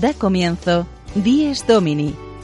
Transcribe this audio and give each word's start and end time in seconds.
Da 0.00 0.14
comienzo 0.14 0.86
Dies 1.12 1.66
Domini, 1.66 2.29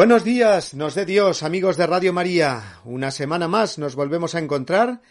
Buenos 0.00 0.24
días, 0.24 0.72
nos 0.72 0.94
dé 0.94 1.04
Dios, 1.04 1.42
amigos 1.42 1.76
de 1.76 1.86
Radio 1.86 2.14
María. 2.14 2.80
Una 2.84 3.10
semana 3.10 3.48
más 3.48 3.76
nos 3.76 3.96
volvemos 3.96 4.34
a 4.34 4.38
encontrar 4.38 5.02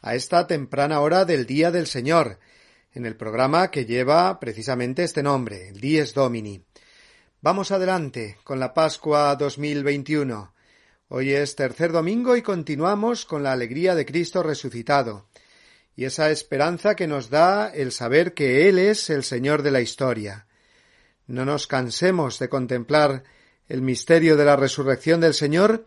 a 0.00 0.14
esta 0.14 0.46
temprana 0.46 1.00
hora 1.00 1.26
del 1.26 1.44
Día 1.44 1.70
del 1.70 1.86
Señor, 1.86 2.38
en 2.94 3.04
el 3.04 3.14
programa 3.14 3.70
que 3.70 3.84
lleva 3.84 4.40
precisamente 4.40 5.04
este 5.04 5.22
nombre, 5.22 5.68
el 5.68 5.80
Dies 5.82 6.14
Domini. 6.14 6.64
Vamos 7.42 7.72
adelante 7.72 8.38
con 8.42 8.58
la 8.58 8.72
Pascua 8.72 9.36
2021. 9.36 10.54
Hoy 11.08 11.34
es 11.34 11.54
tercer 11.54 11.92
domingo 11.92 12.34
y 12.34 12.40
continuamos 12.40 13.26
con 13.26 13.42
la 13.42 13.52
alegría 13.52 13.94
de 13.94 14.06
Cristo 14.06 14.42
resucitado 14.42 15.28
y 15.94 16.06
esa 16.06 16.30
esperanza 16.30 16.96
que 16.96 17.06
nos 17.06 17.28
da 17.28 17.68
el 17.68 17.92
saber 17.92 18.32
que 18.32 18.66
Él 18.70 18.78
es 18.78 19.10
el 19.10 19.24
Señor 19.24 19.60
de 19.62 19.72
la 19.72 19.82
historia. 19.82 20.46
No 21.26 21.44
nos 21.44 21.66
cansemos 21.66 22.38
de 22.38 22.48
contemplar 22.48 23.24
el 23.68 23.82
misterio 23.82 24.36
de 24.36 24.44
la 24.44 24.56
resurrección 24.56 25.20
del 25.20 25.34
Señor, 25.34 25.86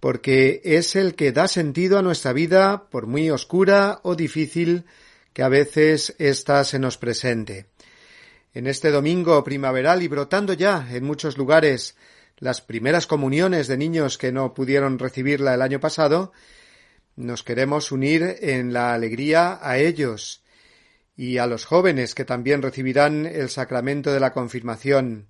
porque 0.00 0.60
es 0.64 0.96
el 0.96 1.14
que 1.14 1.32
da 1.32 1.48
sentido 1.48 1.98
a 1.98 2.02
nuestra 2.02 2.32
vida, 2.32 2.88
por 2.90 3.06
muy 3.06 3.30
oscura 3.30 4.00
o 4.02 4.14
difícil 4.14 4.84
que 5.32 5.42
a 5.42 5.48
veces 5.48 6.14
ésta 6.18 6.62
se 6.64 6.78
nos 6.78 6.98
presente. 6.98 7.66
En 8.52 8.66
este 8.66 8.90
domingo 8.90 9.42
primaveral 9.42 10.02
y 10.02 10.08
brotando 10.08 10.52
ya 10.52 10.86
en 10.90 11.04
muchos 11.04 11.36
lugares 11.38 11.96
las 12.38 12.60
primeras 12.60 13.06
comuniones 13.06 13.68
de 13.68 13.76
niños 13.76 14.18
que 14.18 14.32
no 14.32 14.54
pudieron 14.54 14.98
recibirla 14.98 15.54
el 15.54 15.62
año 15.62 15.80
pasado, 15.80 16.32
nos 17.16 17.42
queremos 17.42 17.92
unir 17.92 18.36
en 18.40 18.72
la 18.72 18.92
alegría 18.92 19.58
a 19.62 19.78
ellos 19.78 20.42
y 21.16 21.38
a 21.38 21.46
los 21.46 21.64
jóvenes 21.64 22.14
que 22.14 22.24
también 22.24 22.60
recibirán 22.62 23.26
el 23.26 23.48
sacramento 23.50 24.12
de 24.12 24.20
la 24.20 24.32
confirmación 24.32 25.28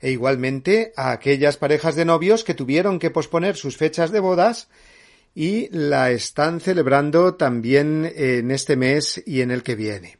e 0.00 0.10
igualmente 0.10 0.92
a 0.96 1.12
aquellas 1.12 1.56
parejas 1.56 1.94
de 1.94 2.04
novios 2.04 2.44
que 2.44 2.54
tuvieron 2.54 2.98
que 2.98 3.10
posponer 3.10 3.56
sus 3.56 3.76
fechas 3.76 4.10
de 4.10 4.20
bodas 4.20 4.68
y 5.34 5.68
la 5.70 6.10
están 6.10 6.60
celebrando 6.60 7.34
también 7.34 8.10
en 8.14 8.50
este 8.50 8.76
mes 8.76 9.22
y 9.26 9.42
en 9.42 9.50
el 9.50 9.62
que 9.62 9.76
viene. 9.76 10.18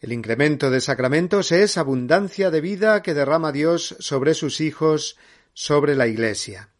El 0.00 0.12
incremento 0.12 0.70
de 0.70 0.80
sacramentos 0.80 1.52
es 1.52 1.78
abundancia 1.78 2.50
de 2.50 2.60
vida 2.60 3.02
que 3.02 3.14
derrama 3.14 3.52
Dios 3.52 3.96
sobre 4.00 4.34
sus 4.34 4.60
hijos, 4.60 5.16
sobre 5.54 5.94
la 5.94 6.08
Iglesia. 6.08 6.70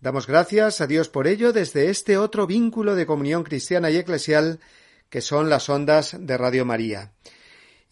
Damos 0.00 0.26
gracias 0.26 0.80
a 0.80 0.86
Dios 0.86 1.08
por 1.08 1.26
ello 1.26 1.52
desde 1.52 1.90
este 1.90 2.16
otro 2.16 2.46
vínculo 2.46 2.94
de 2.94 3.04
comunión 3.04 3.42
cristiana 3.42 3.90
y 3.90 3.96
eclesial 3.96 4.60
que 5.10 5.20
son 5.20 5.50
las 5.50 5.68
ondas 5.68 6.16
de 6.18 6.38
Radio 6.38 6.64
María. 6.64 7.12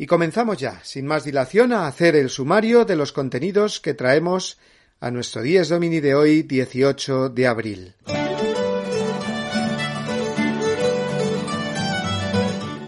Y 0.01 0.07
comenzamos 0.07 0.59
ya, 0.59 0.81
sin 0.85 1.07
más 1.07 1.25
dilación, 1.25 1.73
a 1.73 1.89
hacer 1.89 2.15
el 2.15 2.31
sumario 2.31 2.85
de 2.85 2.95
los 2.95 3.13
contenidos 3.13 3.81
que 3.81 3.95
traemos 3.95 4.57
a 5.01 5.11
nuestro 5.11 5.43
Dies 5.43 5.71
Domini 5.71 5.99
de 5.99 6.15
hoy, 6.15 6.43
18 6.43 7.31
de 7.31 7.47
abril. 7.49 7.95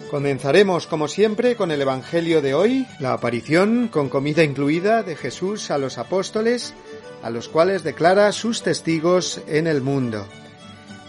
Comenzaremos, 0.09 0.87
como 0.87 1.09
siempre, 1.09 1.57
con 1.57 1.73
el 1.73 1.83
Evangelio 1.83 2.43
de 2.43 2.55
hoy, 2.55 2.87
la 3.01 3.13
aparición, 3.13 3.89
con 3.89 4.09
comida 4.09 4.45
incluida, 4.45 5.03
de 5.03 5.17
Jesús 5.17 5.73
a 5.73 5.79
los 5.79 5.99
apóstoles, 5.99 6.75
a 7.25 7.31
los 7.31 7.49
cuales 7.49 7.83
declara 7.83 8.31
sus 8.31 8.63
testigos 8.63 9.41
en 9.49 9.67
el 9.67 9.81
mundo. 9.81 10.29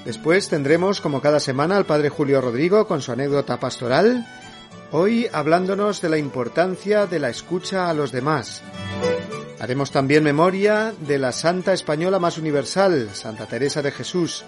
Después 0.04 0.50
tendremos, 0.50 1.00
como 1.00 1.22
cada 1.22 1.40
semana, 1.40 1.78
al 1.78 1.86
Padre 1.86 2.10
Julio 2.10 2.42
Rodrigo 2.42 2.88
con 2.88 3.04
su 3.04 3.12
anécdota 3.12 3.60
pastoral, 3.60 4.26
Hoy 4.94 5.28
hablándonos 5.32 6.02
de 6.02 6.10
la 6.10 6.18
importancia 6.18 7.06
de 7.06 7.20
la 7.20 7.30
escucha 7.30 7.90
a 7.90 7.94
los 7.94 8.12
demás. 8.12 8.62
Haremos 9.60 9.92
también 9.92 10.24
memoria 10.24 10.94
de 11.08 11.18
la 11.18 11.32
santa 11.32 11.72
española 11.72 12.20
más 12.20 12.38
universal, 12.38 13.10
Santa 13.14 13.46
Teresa 13.46 13.82
de 13.82 13.92
Jesús, 13.92 14.44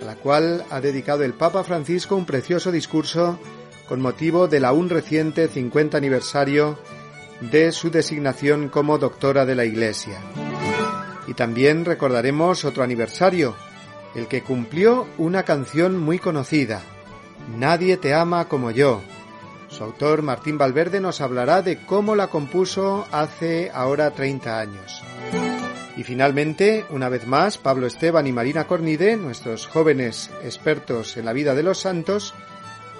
a 0.00 0.04
la 0.04 0.14
cual 0.14 0.64
ha 0.70 0.80
dedicado 0.80 1.24
el 1.24 1.34
Papa 1.34 1.64
Francisco 1.64 2.14
un 2.14 2.26
precioso 2.26 2.70
discurso 2.70 3.40
con 3.88 4.00
motivo 4.00 4.46
del 4.46 4.64
aún 4.64 4.88
reciente 4.88 5.48
50 5.48 5.98
aniversario 5.98 6.78
de 7.40 7.72
su 7.72 7.90
designación 7.90 8.68
como 8.68 8.98
doctora 8.98 9.44
de 9.46 9.56
la 9.56 9.64
Iglesia. 9.64 10.20
Y 11.26 11.34
también 11.34 11.84
recordaremos 11.84 12.64
otro 12.64 12.84
aniversario, 12.84 13.56
el 14.14 14.28
que 14.28 14.42
cumplió 14.42 15.08
una 15.18 15.42
canción 15.42 15.98
muy 15.98 16.18
conocida, 16.18 16.82
Nadie 17.58 17.96
te 17.96 18.14
ama 18.14 18.46
como 18.46 18.70
yo, 18.70 19.02
su 19.72 19.82
autor, 19.84 20.22
Martín 20.22 20.58
Valverde, 20.58 21.00
nos 21.00 21.20
hablará 21.20 21.62
de 21.62 21.78
cómo 21.78 22.14
la 22.14 22.28
compuso 22.28 23.06
hace 23.10 23.70
ahora 23.74 24.10
30 24.10 24.60
años. 24.60 25.02
Y 25.96 26.04
finalmente, 26.04 26.84
una 26.90 27.08
vez 27.08 27.26
más, 27.26 27.58
Pablo 27.58 27.86
Esteban 27.86 28.26
y 28.26 28.32
Marina 28.32 28.66
Cornide, 28.66 29.16
nuestros 29.16 29.66
jóvenes 29.66 30.30
expertos 30.44 31.16
en 31.16 31.24
la 31.24 31.32
vida 31.32 31.54
de 31.54 31.62
los 31.62 31.78
santos, 31.78 32.34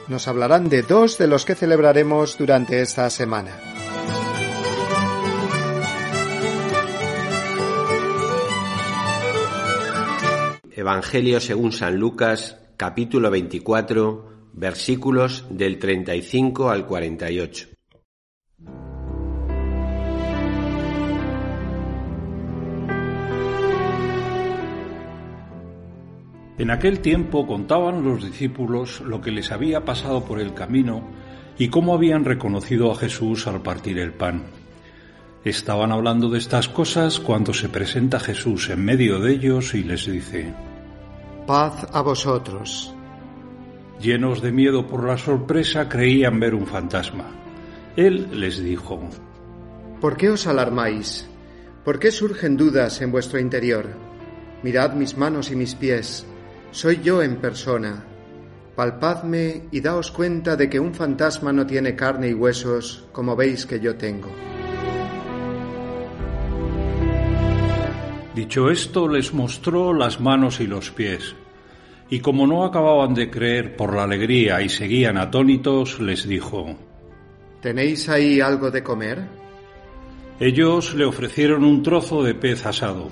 nos 0.09 0.29
hablarán 0.29 0.69
de 0.69 0.83
dos 0.83 1.19
de 1.19 1.27
los 1.27 1.45
que 1.45 1.55
celebraremos 1.55 2.37
durante 2.37 2.81
esta 2.81 3.09
semana. 3.11 3.53
Evangelio 10.75 11.39
según 11.39 11.71
San 11.73 11.97
Lucas, 11.97 12.59
capítulo 12.77 13.31
24, 13.31 14.32
versículos 14.53 15.47
del 15.51 15.79
35 15.79 16.71
al 16.71 16.87
48. 16.87 17.69
En 26.59 26.71
aquel 26.71 27.01
tiempo 27.01 27.45
contaban 27.47 28.05
los 28.05 28.23
discípulos 28.23 29.01
lo 29.01 29.21
que 29.21 29.33
les 29.33 29.51
había 29.51 29.85
pasado 29.85 30.25
por 30.25 30.39
el 30.41 30.55
camino 30.55 31.03
y 31.59 31.69
cómo 31.69 31.93
habían 31.93 32.25
reconocido 32.25 32.93
a 32.93 32.95
Jesús 32.95 33.47
al 33.49 33.63
partir 33.63 33.99
el 33.99 34.13
pan. 34.13 34.45
Estaban 35.45 35.91
hablando 35.91 36.29
de 36.29 36.39
estas 36.39 36.69
cosas 36.69 37.19
cuando 37.19 37.53
se 37.53 37.69
presenta 37.69 38.21
Jesús 38.21 38.71
en 38.71 38.85
medio 38.85 39.19
de 39.19 39.33
ellos 39.33 39.75
y 39.75 39.83
les 39.83 40.07
dice, 40.07 40.55
Paz 41.49 41.89
a 41.93 42.01
vosotros. 42.01 42.95
Llenos 44.03 44.43
de 44.43 44.51
miedo 44.51 44.89
por 44.89 45.07
la 45.07 45.17
sorpresa, 45.17 45.89
creían 45.89 46.41
ver 46.41 46.57
un 46.57 46.67
fantasma. 46.67 47.25
Él 47.95 48.29
les 48.33 48.59
dijo, 48.59 49.01
¿Por 50.01 50.17
qué 50.17 50.31
os 50.31 50.49
alarmáis? 50.49 51.29
¿Por 51.85 52.01
qué 52.01 52.11
surgen 52.11 52.57
dudas 52.57 53.01
en 53.01 53.13
vuestro 53.13 53.39
interior? 53.39 53.87
Mirad 54.65 54.95
mis 54.95 55.17
manos 55.17 55.53
y 55.53 55.57
mis 55.57 55.77
pies, 55.77 56.27
soy 56.73 57.01
yo 57.01 57.23
en 57.23 57.37
persona. 57.37 58.05
Palpadme 58.75 59.69
y 59.71 59.81
daos 59.81 60.11
cuenta 60.11 60.57
de 60.57 60.69
que 60.69 60.81
un 60.81 60.95
fantasma 60.95 61.53
no 61.53 61.65
tiene 61.65 61.95
carne 61.95 62.31
y 62.31 62.35
huesos 62.35 63.05
como 63.13 63.37
veis 63.37 63.67
que 63.67 63.79
yo 63.79 63.95
tengo. 63.95 64.33
Dicho 68.35 68.69
esto, 68.69 69.07
les 69.07 69.33
mostró 69.33 69.93
las 69.93 70.21
manos 70.21 70.59
y 70.59 70.67
los 70.67 70.91
pies. 70.91 71.37
Y 72.13 72.21
como 72.21 72.47
no 72.47 72.67
acababan 72.67 73.15
de 73.15 73.31
creer 73.31 73.75
por 73.75 73.97
la 73.97 74.03
alegría 74.03 74.61
y 74.61 74.69
seguían 74.69 75.17
atónitos, 75.17 75.99
les 75.99 76.29
dijo, 76.29 76.77
¿Tenéis 77.63 78.07
ahí 78.11 78.39
algo 78.39 78.71
de 78.71 78.83
comer? 78.83 79.27
Ellos 80.39 80.95
le 80.95 81.07
ofrecieron 81.07 81.65
un 81.65 81.83
trozo 81.83 82.23
de 82.23 82.35
pez 82.35 82.67
asado. 82.67 83.09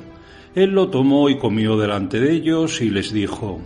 Él 0.54 0.72
lo 0.72 0.90
tomó 0.90 1.30
y 1.30 1.38
comió 1.38 1.78
delante 1.78 2.20
de 2.20 2.30
ellos 2.30 2.82
y 2.82 2.90
les 2.90 3.10
dijo, 3.10 3.58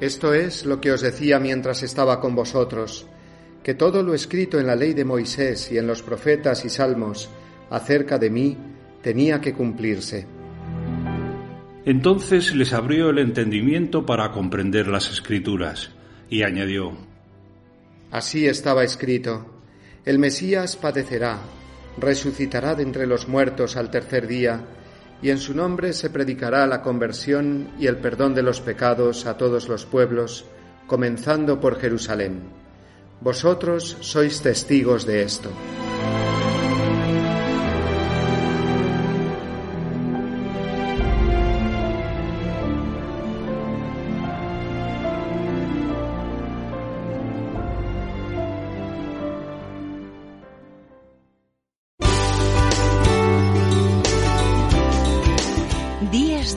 Esto 0.00 0.32
es 0.32 0.64
lo 0.64 0.80
que 0.80 0.92
os 0.92 1.00
decía 1.00 1.40
mientras 1.40 1.82
estaba 1.82 2.20
con 2.20 2.36
vosotros, 2.36 3.08
que 3.64 3.74
todo 3.74 4.04
lo 4.04 4.14
escrito 4.14 4.60
en 4.60 4.68
la 4.68 4.76
ley 4.76 4.94
de 4.94 5.04
Moisés 5.04 5.72
y 5.72 5.78
en 5.78 5.88
los 5.88 6.02
profetas 6.02 6.64
y 6.64 6.68
salmos 6.68 7.28
acerca 7.68 8.16
de 8.16 8.30
mí 8.30 8.56
tenía 9.02 9.40
que 9.40 9.54
cumplirse. 9.54 10.24
Entonces 11.84 12.54
les 12.54 12.72
abrió 12.72 13.10
el 13.10 13.18
entendimiento 13.18 14.04
para 14.04 14.32
comprender 14.32 14.86
las 14.86 15.10
escrituras, 15.10 15.90
y 16.28 16.42
añadió, 16.42 16.92
Así 18.10 18.46
estaba 18.46 18.84
escrito, 18.84 19.46
el 20.04 20.18
Mesías 20.18 20.76
padecerá, 20.76 21.38
resucitará 21.98 22.74
de 22.74 22.82
entre 22.82 23.06
los 23.06 23.28
muertos 23.28 23.76
al 23.76 23.90
tercer 23.90 24.26
día, 24.26 24.64
y 25.22 25.30
en 25.30 25.38
su 25.38 25.54
nombre 25.54 25.92
se 25.92 26.10
predicará 26.10 26.66
la 26.66 26.82
conversión 26.82 27.68
y 27.78 27.86
el 27.86 27.98
perdón 27.98 28.34
de 28.34 28.42
los 28.42 28.60
pecados 28.60 29.26
a 29.26 29.36
todos 29.36 29.68
los 29.68 29.86
pueblos, 29.86 30.44
comenzando 30.86 31.60
por 31.60 31.78
Jerusalén. 31.78 32.40
Vosotros 33.20 33.98
sois 34.00 34.40
testigos 34.40 35.06
de 35.06 35.22
esto. 35.22 35.50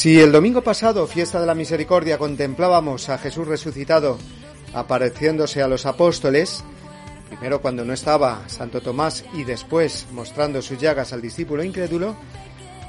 Si 0.00 0.18
el 0.18 0.32
domingo 0.32 0.62
pasado, 0.62 1.06
fiesta 1.06 1.42
de 1.42 1.46
la 1.46 1.54
misericordia, 1.54 2.16
contemplábamos 2.16 3.10
a 3.10 3.18
Jesús 3.18 3.46
resucitado 3.46 4.16
apareciéndose 4.72 5.60
a 5.60 5.68
los 5.68 5.84
apóstoles, 5.84 6.64
primero 7.28 7.60
cuando 7.60 7.84
no 7.84 7.92
estaba 7.92 8.48
Santo 8.48 8.80
Tomás 8.80 9.26
y 9.34 9.44
después 9.44 10.06
mostrando 10.12 10.62
sus 10.62 10.78
llagas 10.78 11.12
al 11.12 11.20
discípulo 11.20 11.62
incrédulo, 11.62 12.16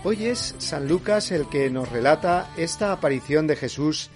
hoy 0.05 0.27
es 0.27 0.55
San 0.57 0.87
Lucas 0.87 1.33
el 1.33 1.49
que 1.49 1.69
nos 1.69 1.89
relata 1.89 2.49
esta 2.55 2.93
aparición 2.93 3.45
de 3.45 3.57
Jesús 3.57 4.09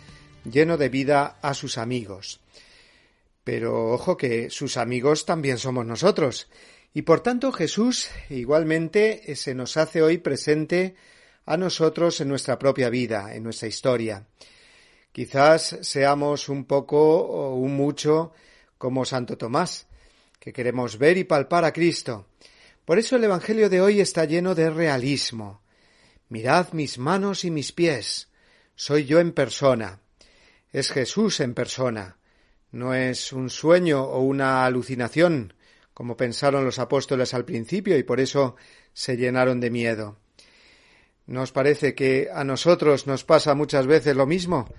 lleno 0.50 0.78
de 0.78 0.88
vida 0.88 1.38
a 1.42 1.54
sus 1.54 1.78
amigos. 1.78 2.40
Pero 3.44 3.92
ojo 3.92 4.16
que 4.16 4.50
sus 4.50 4.78
amigos 4.78 5.26
también 5.26 5.58
somos 5.58 5.86
nosotros, 5.86 6.48
y 6.94 7.02
por 7.02 7.20
tanto 7.20 7.52
Jesús 7.52 8.08
igualmente 8.30 9.36
se 9.36 9.54
nos 9.54 9.76
hace 9.76 10.02
hoy 10.02 10.18
presente 10.18 10.96
a 11.46 11.58
nosotros 11.58 12.20
en 12.22 12.30
nuestra 12.30 12.58
propia 12.58 12.90
vida, 12.90 13.36
en 13.36 13.44
nuestra 13.44 13.68
historia. 13.68 14.26
Quizás 15.12 15.78
seamos 15.82 16.50
un 16.50 16.66
poco 16.66 16.98
o 17.00 17.56
un 17.56 17.76
mucho 17.76 18.34
como 18.78 19.06
Santo 19.06 19.38
Tomás, 19.38 19.88
que 20.40 20.52
queremos 20.52 20.98
ver 20.98 21.18
y 21.18 21.24
palpar 21.24 21.66
a 21.66 21.72
Cristo. 21.72 22.28
Por 22.84 23.00
eso 23.00 23.16
el 23.16 23.24
Evangelio 23.24 23.70
de 23.70 23.82
hoy 23.82 24.02
está 24.02 24.26
lleno 24.26 24.54
de 24.56 24.70
realismo. 24.70 25.62
Mirad 26.30 26.74
mis 26.74 26.98
manos 26.98 27.46
y 27.46 27.52
mis 27.52 27.72
pies. 27.72 28.30
Soy 28.76 29.06
yo 29.06 29.20
en 29.20 29.32
persona. 29.32 30.02
Es 30.72 30.92
Jesús 30.92 31.40
en 31.40 31.54
persona. 31.54 32.18
No 32.72 32.94
es 32.94 33.32
un 33.32 33.50
sueño 33.50 34.04
o 34.04 34.20
una 34.20 34.66
alucinación, 34.66 35.54
como 35.94 36.18
pensaron 36.18 36.66
los 36.66 36.78
apóstoles 36.78 37.34
al 37.34 37.46
principio 37.46 37.98
y 37.98 38.04
por 38.04 38.20
eso 38.20 38.58
se 38.94 39.16
llenaron 39.16 39.62
de 39.62 39.70
miedo. 39.70 40.18
¿Nos 41.28 41.52
parece 41.52 41.96
que 41.96 42.30
a 42.34 42.44
nosotros 42.44 43.08
nos 43.08 43.24
pasa 43.24 43.56
muchas 43.56 43.88
veces 43.88 44.16
lo 44.16 44.26
mismo? 44.26 44.74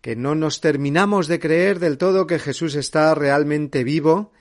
Que 0.00 0.16
no 0.16 0.34
nos 0.34 0.60
terminamos 0.60 1.28
de 1.28 1.38
creer 1.38 1.78
del 1.78 1.98
todo 1.98 2.26
que 2.26 2.38
Jesús 2.38 2.74
está 2.74 3.14
realmente 3.14 3.84
vivo 3.84 4.32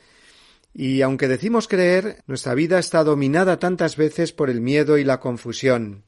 y 0.77 1.01
aunque 1.01 1.29
decimos 1.29 1.69
creer, 1.69 2.21
nuestra 2.27 2.53
vida 2.53 2.79
está 2.79 3.05
dominada 3.05 3.59
tantas 3.59 3.95
veces 3.95 4.33
por 4.33 4.49
el 4.49 4.59
miedo 4.59 4.97
y 4.97 5.05
la 5.05 5.21
confusión. 5.21 6.03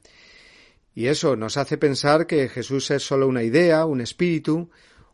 Y 0.94 1.06
eso 1.06 1.36
nos 1.36 1.56
hace 1.56 1.78
pensar 1.78 2.26
que 2.26 2.50
Jesús 2.50 2.90
es 2.90 3.02
solo 3.02 3.26
una 3.28 3.42
idea, 3.42 3.86
un 3.86 4.02
espíritu, 4.02 4.68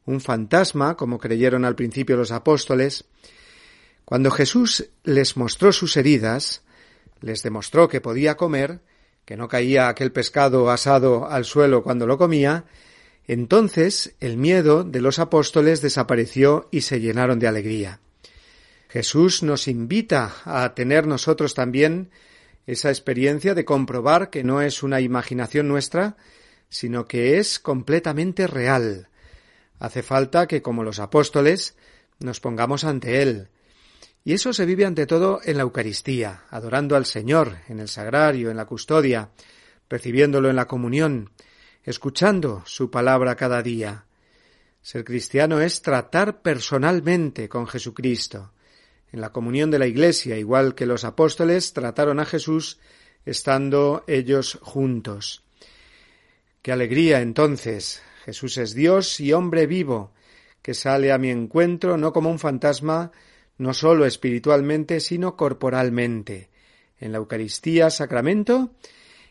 un 0.07 0.21
fantasma, 0.21 0.97
como 0.97 1.21
creyeron 1.21 1.65
al 1.65 1.77
principio 1.77 2.17
los 2.17 2.33
apóstoles. 2.33 3.05
Cuando 4.05 4.33
Jesús 4.33 4.91
les 5.05 5.37
mostró 5.37 5.73
sus 5.73 5.97
heridas, 5.97 6.63
les 7.21 7.45
demostró 7.45 7.89
que 7.89 8.01
podía 8.01 8.37
comer, 8.37 8.81
que 9.25 9.37
no 9.37 9.49
caía 9.49 9.89
aquel 9.89 10.13
pescado 10.13 10.71
asado 10.71 11.29
al 11.29 11.45
suelo 11.45 11.83
cuando 11.83 12.07
lo 12.07 12.19
comía, 12.19 12.65
entonces 13.27 14.15
el 14.21 14.37
miedo 14.37 14.85
de 14.85 15.01
los 15.01 15.19
apóstoles 15.19 15.81
desapareció 15.81 16.69
y 16.71 16.83
se 16.83 17.01
llenaron 17.01 17.39
de 17.39 17.49
alegría. 17.49 18.01
Jesús 18.89 19.43
nos 19.43 19.67
invita 19.67 20.37
a 20.45 20.75
tener 20.75 21.07
nosotros 21.07 21.55
también 21.55 22.11
esa 22.67 22.91
experiencia 22.91 23.55
de 23.55 23.65
comprobar 23.65 24.31
que 24.31 24.45
no 24.45 24.63
es 24.63 24.83
una 24.83 25.01
imaginación 25.01 25.69
nuestra, 25.69 26.17
sino 26.69 27.07
que 27.07 27.39
es 27.39 27.59
completamente 27.59 28.47
real. 28.47 29.09
Hace 29.79 30.03
falta 30.03 30.47
que, 30.47 30.63
como 30.63 30.85
los 30.85 30.99
apóstoles, 30.99 31.77
nos 32.21 32.41
pongamos 32.41 32.85
ante 32.85 33.23
Él. 33.23 33.49
Y 34.25 34.33
eso 34.33 34.55
se 34.55 34.65
vive 34.65 34.87
ante 34.87 35.07
todo 35.07 35.41
en 35.45 35.59
la 35.59 35.65
Eucaristía, 35.65 36.45
adorando 36.49 36.97
al 36.97 37.05
Señor, 37.05 37.59
en 37.69 37.79
el 37.79 37.89
sagrario, 37.89 38.51
en 38.51 38.57
la 38.57 38.65
custodia, 38.65 39.29
recibiéndolo 39.91 40.49
en 40.49 40.57
la 40.57 40.67
comunión, 40.67 41.31
escuchando 41.83 42.63
su 42.65 42.91
palabra 42.91 43.37
cada 43.37 43.63
día. 43.63 44.07
Ser 44.81 45.05
cristiano 45.05 45.61
es 45.61 45.83
tratar 45.83 46.41
personalmente 46.41 47.51
con 47.51 47.67
Jesucristo. 47.67 48.53
En 49.13 49.21
la 49.21 49.31
comunión 49.31 49.71
de 49.71 49.79
la 49.79 49.87
Iglesia, 49.87 50.39
igual 50.39 50.75
que 50.75 50.87
los 50.87 51.05
apóstoles 51.05 51.75
trataron 51.75 52.19
a 52.19 52.25
Jesús 52.25 52.79
estando 53.27 54.05
ellos 54.07 54.59
juntos. 54.63 55.43
Qué 56.63 56.73
alegría 56.73 57.21
entonces. 57.21 58.03
Jesús 58.25 58.57
es 58.57 58.75
Dios 58.75 59.21
y 59.21 59.35
hombre 59.35 59.67
vivo, 59.67 60.13
que 60.63 60.73
sale 60.73 61.13
a 61.13 61.19
mi 61.19 61.29
encuentro 61.29 61.99
no 61.99 62.13
como 62.13 62.31
un 62.31 62.39
fantasma, 62.39 63.13
no 63.59 63.75
sólo 63.75 64.05
espiritualmente, 64.07 65.01
sino 65.01 65.37
corporalmente, 65.37 66.51
en 66.99 67.13
la 67.13 67.19
Eucaristía 67.19 67.91
sacramento 67.91 68.71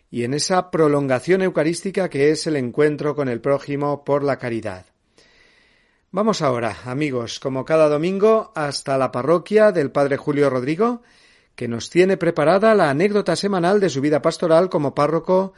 y 0.09 0.23
en 0.23 0.33
esa 0.33 0.69
prolongación 0.69 1.41
eucarística 1.41 2.09
que 2.09 2.31
es 2.31 2.45
el 2.47 2.55
encuentro 2.55 3.15
con 3.15 3.29
el 3.29 3.41
prójimo 3.41 4.03
por 4.03 4.23
la 4.23 4.37
caridad. 4.37 4.85
Vamos 6.11 6.43
ahora, 6.43 6.77
amigos, 6.85 7.39
como 7.39 7.65
cada 7.65 7.89
domingo, 7.89 8.51
hasta 8.53 8.97
la 8.99 9.11
parroquia 9.11 9.71
del 9.71 9.89
Padre 9.89 10.17
Julio 10.17 10.49
Rodrigo, 10.51 11.01
que 11.55 11.67
nos 11.67 11.89
tiene 11.89 12.17
preparada 12.17 12.75
la 12.75 12.91
anécdota 12.91 13.35
semanal 13.35 13.79
de 13.79 13.89
su 13.89 14.01
vida 14.01 14.21
pastoral 14.21 14.69
como 14.69 14.93
párroco 14.93 15.53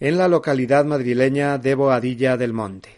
en 0.00 0.16
la 0.16 0.28
localidad 0.28 0.86
madrileña 0.86 1.58
de 1.58 1.74
Boadilla 1.74 2.38
del 2.38 2.54
Monte. 2.54 2.97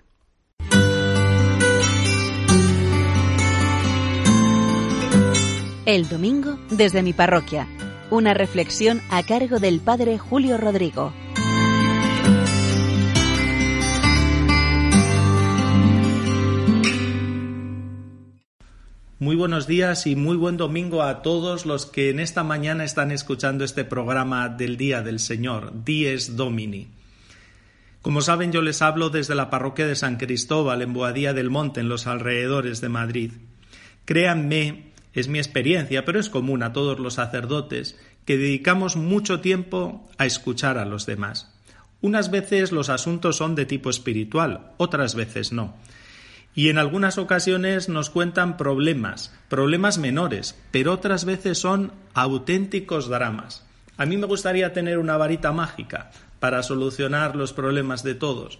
El 5.87 6.08
domingo 6.08 6.58
desde 6.70 7.02
mi 7.02 7.14
parroquia 7.14 7.66
una 8.10 8.34
reflexión 8.34 9.00
a 9.08 9.22
cargo 9.22 9.60
del 9.60 9.80
Padre 9.80 10.18
Julio 10.18 10.58
Rodrigo. 10.58 11.12
Muy 19.18 19.37
buenos 19.37 19.66
días 19.66 20.06
y 20.06 20.16
muy 20.16 20.37
buen 20.37 20.56
domingo 20.56 21.02
a 21.02 21.22
todos 21.22 21.66
los 21.66 21.87
que 21.87 22.10
en 22.10 22.20
esta 22.20 22.42
mañana 22.42 22.84
están 22.84 23.10
escuchando 23.10 23.64
este 23.64 23.84
programa 23.84 24.49
del 24.49 24.76
Día 24.76 25.02
del 25.02 25.18
Señor, 25.18 25.84
Dies 25.84 26.37
Domini. 26.37 26.88
Como 28.02 28.22
saben, 28.22 28.50
yo 28.50 28.60
les 28.60 28.82
hablo 28.82 29.08
desde 29.10 29.34
la 29.34 29.50
parroquia 29.50 29.87
de 29.87 29.94
San 29.94 30.16
Cristóbal, 30.16 30.82
en 30.82 30.92
Boadía 30.92 31.32
del 31.32 31.50
Monte, 31.50 31.80
en 31.80 31.88
los 31.88 32.06
alrededores 32.06 32.80
de 32.80 32.88
Madrid. 32.88 33.32
Créanme 34.06 34.89
es 35.12 35.29
mi 35.29 35.38
experiencia, 35.38 36.05
pero 36.05 36.21
es 36.21 36.31
común 36.31 36.62
a 36.62 36.73
todos 36.73 36.99
los 36.99 37.14
sacerdotes, 37.14 37.99
que 38.25 38.37
dedicamos 38.37 38.97
mucho 38.97 39.40
tiempo 39.40 40.09
a 40.19 40.26
escuchar 40.26 40.79
a 40.79 40.85
los 40.85 41.07
demás. 41.07 41.52
Unas 42.00 42.31
veces 42.31 42.73
los 42.73 42.88
asuntos 42.88 43.37
son 43.37 43.55
de 43.55 43.67
tipo 43.67 43.90
espiritual, 43.90 44.73
otras 44.76 45.14
veces 45.14 45.52
no. 45.52 45.75
Y 46.55 46.69
en 46.69 46.79
algunas 46.79 47.19
ocasiones 47.19 47.88
nos 47.88 48.11
cuentan 48.11 48.57
problemas, 48.57 49.35
problemas 49.49 49.99
menores, 49.99 50.59
pero 50.71 50.93
otras 50.93 51.25
veces 51.25 51.59
son 51.59 51.93
auténticos 52.14 53.09
dramas. 53.09 53.64
A 53.97 54.07
mí 54.07 54.17
me 54.17 54.26
gustaría 54.26 54.73
tener 54.73 54.99
una 54.99 55.17
varita 55.17 55.52
mágica 55.52 56.11
para 56.40 56.62
solucionar 56.62 57.37
los 57.37 57.52
problemas 57.52 58.02
de 58.02 58.14
todos, 58.14 58.59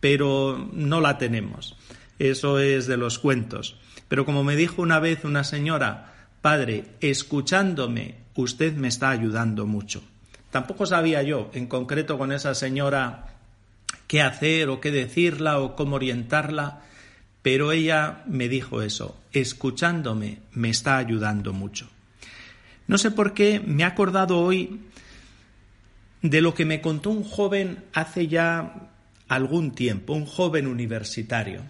pero 0.00 0.70
no 0.72 1.00
la 1.00 1.18
tenemos. 1.18 1.76
Eso 2.20 2.58
es 2.58 2.86
de 2.86 2.98
los 2.98 3.18
cuentos. 3.18 3.76
Pero 4.08 4.26
como 4.26 4.44
me 4.44 4.54
dijo 4.54 4.82
una 4.82 5.00
vez 5.00 5.24
una 5.24 5.42
señora, 5.42 6.28
Padre, 6.42 6.84
escuchándome, 7.00 8.16
usted 8.34 8.74
me 8.74 8.88
está 8.88 9.08
ayudando 9.08 9.64
mucho. 9.64 10.02
Tampoco 10.50 10.84
sabía 10.84 11.22
yo, 11.22 11.50
en 11.54 11.66
concreto 11.66 12.18
con 12.18 12.30
esa 12.30 12.54
señora, 12.54 13.36
qué 14.06 14.20
hacer 14.20 14.68
o 14.68 14.80
qué 14.80 14.90
decirla 14.90 15.60
o 15.60 15.74
cómo 15.74 15.96
orientarla, 15.96 16.82
pero 17.40 17.72
ella 17.72 18.22
me 18.26 18.50
dijo 18.50 18.82
eso, 18.82 19.18
escuchándome 19.32 20.40
me 20.52 20.68
está 20.68 20.98
ayudando 20.98 21.54
mucho. 21.54 21.88
No 22.86 22.98
sé 22.98 23.10
por 23.10 23.32
qué 23.32 23.60
me 23.60 23.82
he 23.82 23.86
acordado 23.86 24.40
hoy 24.40 24.78
de 26.20 26.42
lo 26.42 26.52
que 26.52 26.66
me 26.66 26.82
contó 26.82 27.08
un 27.08 27.24
joven 27.24 27.82
hace 27.94 28.28
ya 28.28 28.90
algún 29.26 29.70
tiempo, 29.70 30.12
un 30.12 30.26
joven 30.26 30.66
universitario. 30.66 31.62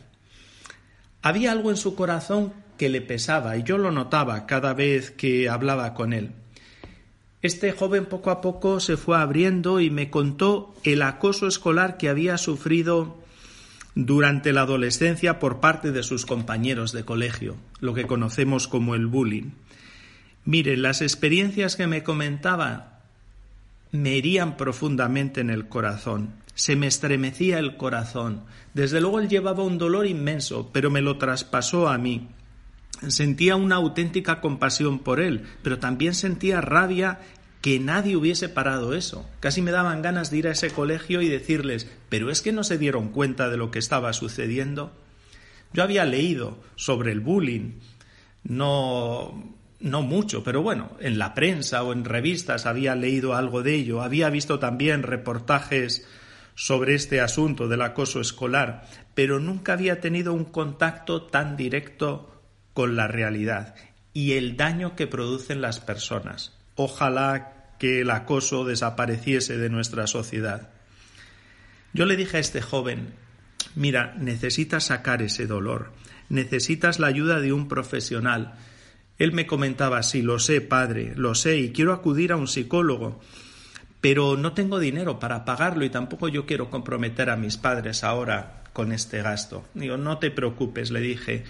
Había 1.23 1.53
algo 1.53 1.71
en 1.71 1.77
su 1.77 1.95
corazón 1.95 2.53
que 2.79 2.89
le 2.89 3.03
pesaba 3.03 3.57
y 3.57 3.63
yo 3.63 3.77
lo 3.77 3.91
notaba 3.91 4.47
cada 4.47 4.73
vez 4.73 5.11
que 5.11 5.49
hablaba 5.49 5.93
con 5.93 6.13
él. 6.13 6.33
Este 7.43 7.73
joven 7.73 8.07
poco 8.07 8.31
a 8.31 8.41
poco 8.41 8.81
se 8.81 8.97
fue 8.97 9.19
abriendo 9.19 9.81
y 9.81 9.91
me 9.91 10.11
contó 10.11 10.75
el 10.85 11.03
acoso 11.03 11.47
escolar 11.47 11.97
que 11.97 12.09
había 12.09 12.39
sufrido 12.39 13.19
durante 13.95 14.53
la 14.53 14.63
adolescencia 14.63 15.39
por 15.39 15.61
parte 15.61 15.91
de 15.93 16.03
sus 16.03 16.27
compañeros 16.27 16.93
de 16.93 17.05
colegio, 17.05 17.57
lo 17.81 17.95
que 17.95 18.07
conocemos 18.07 18.69
como 18.69 18.95
el 18.95 19.07
bullying. 19.07 19.51
Miren, 20.45 20.83
las 20.83 21.03
experiencias 21.03 21.77
que 21.77 21.87
me 21.87 22.03
comentaba 22.03 23.01
me 23.93 24.17
herían 24.17 24.57
profundamente 24.57 25.41
en 25.41 25.51
el 25.51 25.69
corazón 25.69 26.35
se 26.61 26.77
me 26.77 26.89
estremecía 26.89 27.59
el 27.59 27.79
corazón. 27.79 28.43
Desde 28.75 29.01
luego 29.01 29.19
él 29.19 29.31
llevaba 29.31 29.65
un 29.65 29.79
dolor 29.79 30.07
inmenso, 30.07 30.69
pero 30.75 30.91
me 30.91 31.01
lo 31.01 31.17
traspasó 31.17 31.89
a 31.89 31.97
mí. 31.97 32.29
Sentía 33.09 33.57
una 33.57 33.77
auténtica 33.77 34.43
compasión 34.43 34.99
por 34.99 35.21
él, 35.21 35.47
pero 35.63 35.79
también 35.79 36.15
sentía 36.15 36.61
rabia 36.61 37.19
que 37.63 37.81
nadie 37.81 38.15
hubiese 38.15 38.51
parado 38.51 38.93
eso. 38.93 39.27
Casi 39.41 39.63
me 39.63 39.71
daban 39.71 40.03
ganas 40.03 40.31
de 40.31 40.37
ir 40.37 40.49
a 40.49 40.53
ese 40.53 40.69
colegio 40.69 41.23
y 41.23 41.31
decirles, 41.31 41.91
pero 42.11 42.31
es 42.31 42.43
que 42.43 42.53
no 42.53 42.63
se 42.63 42.77
dieron 42.77 43.09
cuenta 43.09 43.49
de 43.49 43.57
lo 43.57 43.71
que 43.71 43.79
estaba 43.79 44.13
sucediendo. 44.13 44.93
Yo 45.73 45.83
había 45.83 46.05
leído 46.05 46.59
sobre 46.77 47.13
el 47.13 47.21
bullying, 47.21 47.79
no 48.45 49.57
no 49.81 50.03
mucho, 50.03 50.45
pero 50.45 50.61
bueno, 50.61 50.91
en 51.01 51.19
la 51.19 51.33
prensa 51.33 51.83
o 51.83 51.95
en 51.95 52.05
revistas 52.05 52.67
había 52.67 52.95
leído 52.95 53.35
algo 53.35 53.63
de 53.63 53.77
ello, 53.77 54.03
había 54.03 54.29
visto 54.29 54.59
también 54.59 55.03
reportajes 55.03 56.07
sobre 56.55 56.95
este 56.95 57.21
asunto 57.21 57.69
del 57.69 57.83
acoso 57.83 58.21
escolar, 58.21 58.87
pero 59.15 59.41
nunca 59.41 59.73
había 59.75 60.01
tenido 60.01 60.33
un 60.33 60.45
contacto 60.45 61.23
tan 61.23 61.57
directo 61.57 62.43
con 62.75 62.97
la 62.97 63.09
realidad 63.09 63.75
y 64.13 64.33
el 64.33 64.57
daño 64.57 64.97
que 64.97 65.07
producen 65.07 65.61
las 65.61 65.81
personas. 65.81 66.57
Ojalá 66.75 67.75
que 67.79 68.01
el 68.01 68.11
acoso 68.11 68.65
desapareciese 68.65 69.57
de 69.57 69.71
nuestra 69.71 70.07
sociedad. 70.07 70.71
Yo 71.93 72.07
le 72.07 72.17
dije 72.17 72.37
a 72.37 72.41
este 72.41 72.61
joven, 72.61 73.15
mira, 73.75 74.15
necesitas 74.19 74.85
sacar 74.85 75.23
ese 75.23 75.47
dolor, 75.47 75.93
necesitas 76.29 76.99
la 76.99 77.09
ayuda 77.09 77.41
de 77.41 77.53
un 77.53 77.69
profesional. 77.69 78.55
Él 79.19 79.33
me 79.33 79.47
comentaba, 79.47 80.03
sí, 80.03 80.23
lo 80.23 80.39
sé, 80.39 80.61
padre, 80.61 81.15
lo 81.17 81.35
sé, 81.35 81.59
y 81.59 81.73
quiero 81.73 81.93
acudir 81.93 82.33
a 82.33 82.37
un 82.37 82.49
psicólogo 82.49 83.21
pero 84.01 84.37
no 84.37 84.53
tengo 84.53 84.79
dinero 84.79 85.19
para 85.19 85.45
pagarlo 85.45 85.85
y 85.85 85.91
tampoco 85.91 86.29
yo 86.29 86.47
quiero 86.47 86.71
comprometer 86.71 87.31
a 87.31 87.37
mis 87.37 87.57
padres 87.57 88.03
ahora 88.05 88.63
con 88.73 88.93
este 88.93 89.23
gasto. 89.23 89.65
Digo, 89.75 89.97
no 89.97 90.19
te 90.19 90.31
preocupes, 90.31 90.91
le 90.91 91.01
dije, 91.01 91.45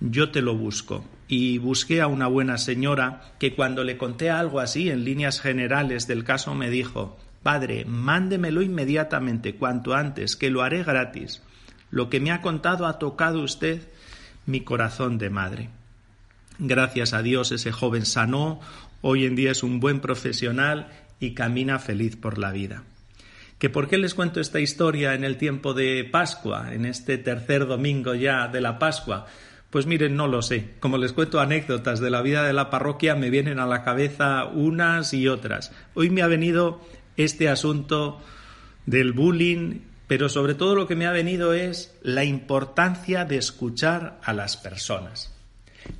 yo 0.00 0.30
te 0.30 0.42
lo 0.42 0.54
busco. 0.54 1.04
Y 1.28 1.58
busqué 1.58 2.02
a 2.02 2.06
una 2.06 2.26
buena 2.26 2.58
señora 2.58 3.32
que 3.38 3.54
cuando 3.54 3.82
le 3.82 3.96
conté 3.96 4.30
algo 4.30 4.60
así 4.60 4.90
en 4.90 5.04
líneas 5.04 5.40
generales 5.40 6.06
del 6.06 6.24
caso 6.24 6.54
me 6.54 6.70
dijo, 6.70 7.16
Padre, 7.42 7.84
mándemelo 7.84 8.62
inmediatamente, 8.62 9.54
cuanto 9.54 9.94
antes, 9.94 10.36
que 10.36 10.50
lo 10.50 10.62
haré 10.62 10.82
gratis. 10.82 11.42
Lo 11.90 12.10
que 12.10 12.20
me 12.20 12.32
ha 12.32 12.42
contado 12.42 12.86
ha 12.86 12.98
tocado 12.98 13.40
usted 13.42 13.88
mi 14.44 14.60
corazón 14.60 15.18
de 15.18 15.30
madre. 15.30 15.70
Gracias 16.58 17.12
a 17.12 17.22
Dios 17.22 17.52
ese 17.52 17.70
joven 17.70 18.04
sanó, 18.04 18.60
hoy 19.00 19.26
en 19.26 19.36
día 19.36 19.52
es 19.52 19.62
un 19.62 19.78
buen 19.78 20.00
profesional 20.00 20.88
y 21.20 21.34
camina 21.34 21.78
feliz 21.78 22.16
por 22.16 22.38
la 22.38 22.52
vida. 22.52 22.84
¿Que 23.58 23.70
por 23.70 23.88
qué 23.88 23.96
les 23.96 24.14
cuento 24.14 24.40
esta 24.40 24.60
historia 24.60 25.14
en 25.14 25.24
el 25.24 25.38
tiempo 25.38 25.72
de 25.72 26.04
Pascua, 26.04 26.74
en 26.74 26.84
este 26.84 27.16
tercer 27.16 27.66
domingo 27.66 28.14
ya 28.14 28.48
de 28.48 28.60
la 28.60 28.78
Pascua? 28.78 29.26
Pues 29.70 29.86
miren, 29.86 30.14
no 30.14 30.28
lo 30.28 30.42
sé. 30.42 30.74
Como 30.78 30.98
les 30.98 31.12
cuento 31.12 31.40
anécdotas 31.40 32.00
de 32.00 32.10
la 32.10 32.22
vida 32.22 32.44
de 32.44 32.52
la 32.52 32.70
parroquia, 32.70 33.14
me 33.14 33.30
vienen 33.30 33.58
a 33.58 33.66
la 33.66 33.82
cabeza 33.82 34.44
unas 34.44 35.14
y 35.14 35.26
otras. 35.28 35.72
Hoy 35.94 36.10
me 36.10 36.22
ha 36.22 36.26
venido 36.26 36.80
este 37.16 37.48
asunto 37.48 38.20
del 38.84 39.12
bullying, 39.12 39.80
pero 40.06 40.28
sobre 40.28 40.54
todo 40.54 40.74
lo 40.74 40.86
que 40.86 40.96
me 40.96 41.06
ha 41.06 41.12
venido 41.12 41.52
es 41.52 41.96
la 42.02 42.24
importancia 42.24 43.24
de 43.24 43.38
escuchar 43.38 44.20
a 44.22 44.32
las 44.32 44.56
personas. 44.56 45.35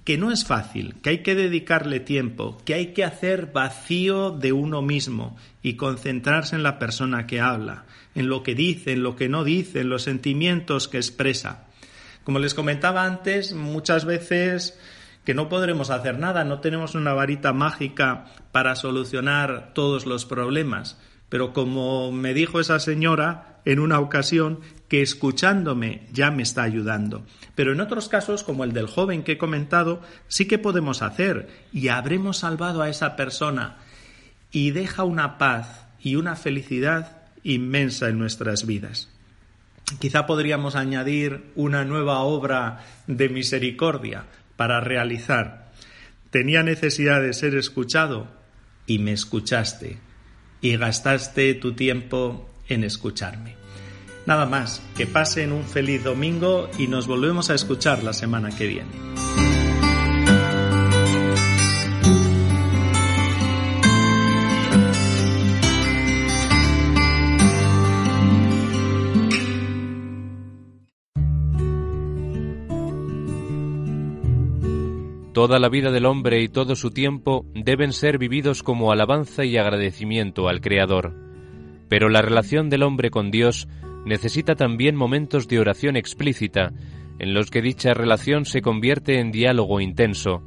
Que 0.04 0.18
no 0.18 0.30
es 0.30 0.44
fácil, 0.44 0.94
que 1.02 1.10
hay 1.10 1.18
que 1.18 1.34
dedicarle 1.34 2.00
tiempo, 2.00 2.58
que 2.64 2.74
hay 2.74 2.92
que 2.92 3.04
hacer 3.04 3.52
vacío 3.52 4.30
de 4.30 4.52
uno 4.52 4.82
mismo 4.82 5.36
y 5.62 5.74
concentrarse 5.74 6.54
en 6.54 6.62
la 6.62 6.78
persona 6.78 7.26
que 7.26 7.40
habla, 7.40 7.84
en 8.14 8.28
lo 8.28 8.42
que 8.42 8.54
dice, 8.54 8.92
en 8.92 9.02
lo 9.02 9.16
que 9.16 9.28
no 9.28 9.44
dice, 9.44 9.80
en 9.80 9.88
los 9.88 10.02
sentimientos 10.02 10.88
que 10.88 10.98
expresa. 10.98 11.66
Como 12.24 12.38
les 12.38 12.54
comentaba 12.54 13.04
antes, 13.04 13.52
muchas 13.52 14.04
veces 14.04 14.78
que 15.24 15.34
no 15.34 15.48
podremos 15.48 15.90
hacer 15.90 16.18
nada, 16.18 16.44
no 16.44 16.60
tenemos 16.60 16.94
una 16.94 17.12
varita 17.12 17.52
mágica 17.52 18.26
para 18.52 18.76
solucionar 18.76 19.72
todos 19.74 20.06
los 20.06 20.24
problemas. 20.24 20.98
Pero 21.28 21.52
como 21.52 22.12
me 22.12 22.32
dijo 22.32 22.60
esa 22.60 22.78
señora 22.78 23.60
en 23.64 23.80
una 23.80 23.98
ocasión, 23.98 24.60
que 24.88 25.02
escuchándome 25.02 26.06
ya 26.12 26.30
me 26.30 26.42
está 26.42 26.62
ayudando. 26.62 27.24
Pero 27.54 27.72
en 27.72 27.80
otros 27.80 28.08
casos, 28.08 28.44
como 28.44 28.64
el 28.64 28.72
del 28.72 28.86
joven 28.86 29.22
que 29.22 29.32
he 29.32 29.38
comentado, 29.38 30.02
sí 30.28 30.46
que 30.46 30.58
podemos 30.58 31.02
hacer 31.02 31.48
y 31.72 31.88
habremos 31.88 32.38
salvado 32.38 32.82
a 32.82 32.88
esa 32.88 33.16
persona 33.16 33.78
y 34.52 34.70
deja 34.70 35.04
una 35.04 35.38
paz 35.38 35.86
y 36.00 36.16
una 36.16 36.36
felicidad 36.36 37.22
inmensa 37.42 38.08
en 38.08 38.18
nuestras 38.18 38.66
vidas. 38.66 39.08
Quizá 40.00 40.26
podríamos 40.26 40.74
añadir 40.74 41.52
una 41.54 41.84
nueva 41.84 42.20
obra 42.20 42.84
de 43.06 43.28
misericordia, 43.28 44.24
para 44.56 44.80
realizar. 44.80 45.70
Tenía 46.30 46.62
necesidad 46.62 47.22
de 47.22 47.32
ser 47.32 47.54
escuchado 47.54 48.28
y 48.86 48.98
me 48.98 49.12
escuchaste 49.12 49.98
y 50.60 50.76
gastaste 50.76 51.54
tu 51.54 51.74
tiempo 51.74 52.50
en 52.68 52.82
escucharme. 52.82 53.55
Nada 54.26 54.44
más, 54.44 54.82
que 54.96 55.06
pasen 55.06 55.52
un 55.52 55.62
feliz 55.62 56.02
domingo 56.02 56.68
y 56.78 56.88
nos 56.88 57.06
volvemos 57.06 57.48
a 57.50 57.54
escuchar 57.54 58.02
la 58.02 58.12
semana 58.12 58.50
que 58.50 58.66
viene. 58.66 58.90
Toda 75.32 75.60
la 75.60 75.68
vida 75.68 75.92
del 75.92 76.06
hombre 76.06 76.42
y 76.42 76.48
todo 76.48 76.74
su 76.74 76.90
tiempo 76.90 77.44
deben 77.54 77.92
ser 77.92 78.18
vividos 78.18 78.64
como 78.64 78.90
alabanza 78.90 79.44
y 79.44 79.56
agradecimiento 79.56 80.48
al 80.48 80.60
Creador. 80.60 81.14
Pero 81.88 82.08
la 82.08 82.22
relación 82.22 82.70
del 82.70 82.82
hombre 82.82 83.10
con 83.10 83.30
Dios 83.30 83.68
necesita 84.06 84.54
también 84.54 84.96
momentos 84.96 85.48
de 85.48 85.60
oración 85.60 85.96
explícita, 85.96 86.72
en 87.18 87.34
los 87.34 87.50
que 87.50 87.60
dicha 87.60 87.92
relación 87.92 88.46
se 88.46 88.62
convierte 88.62 89.20
en 89.20 89.32
diálogo 89.32 89.80
intenso, 89.80 90.42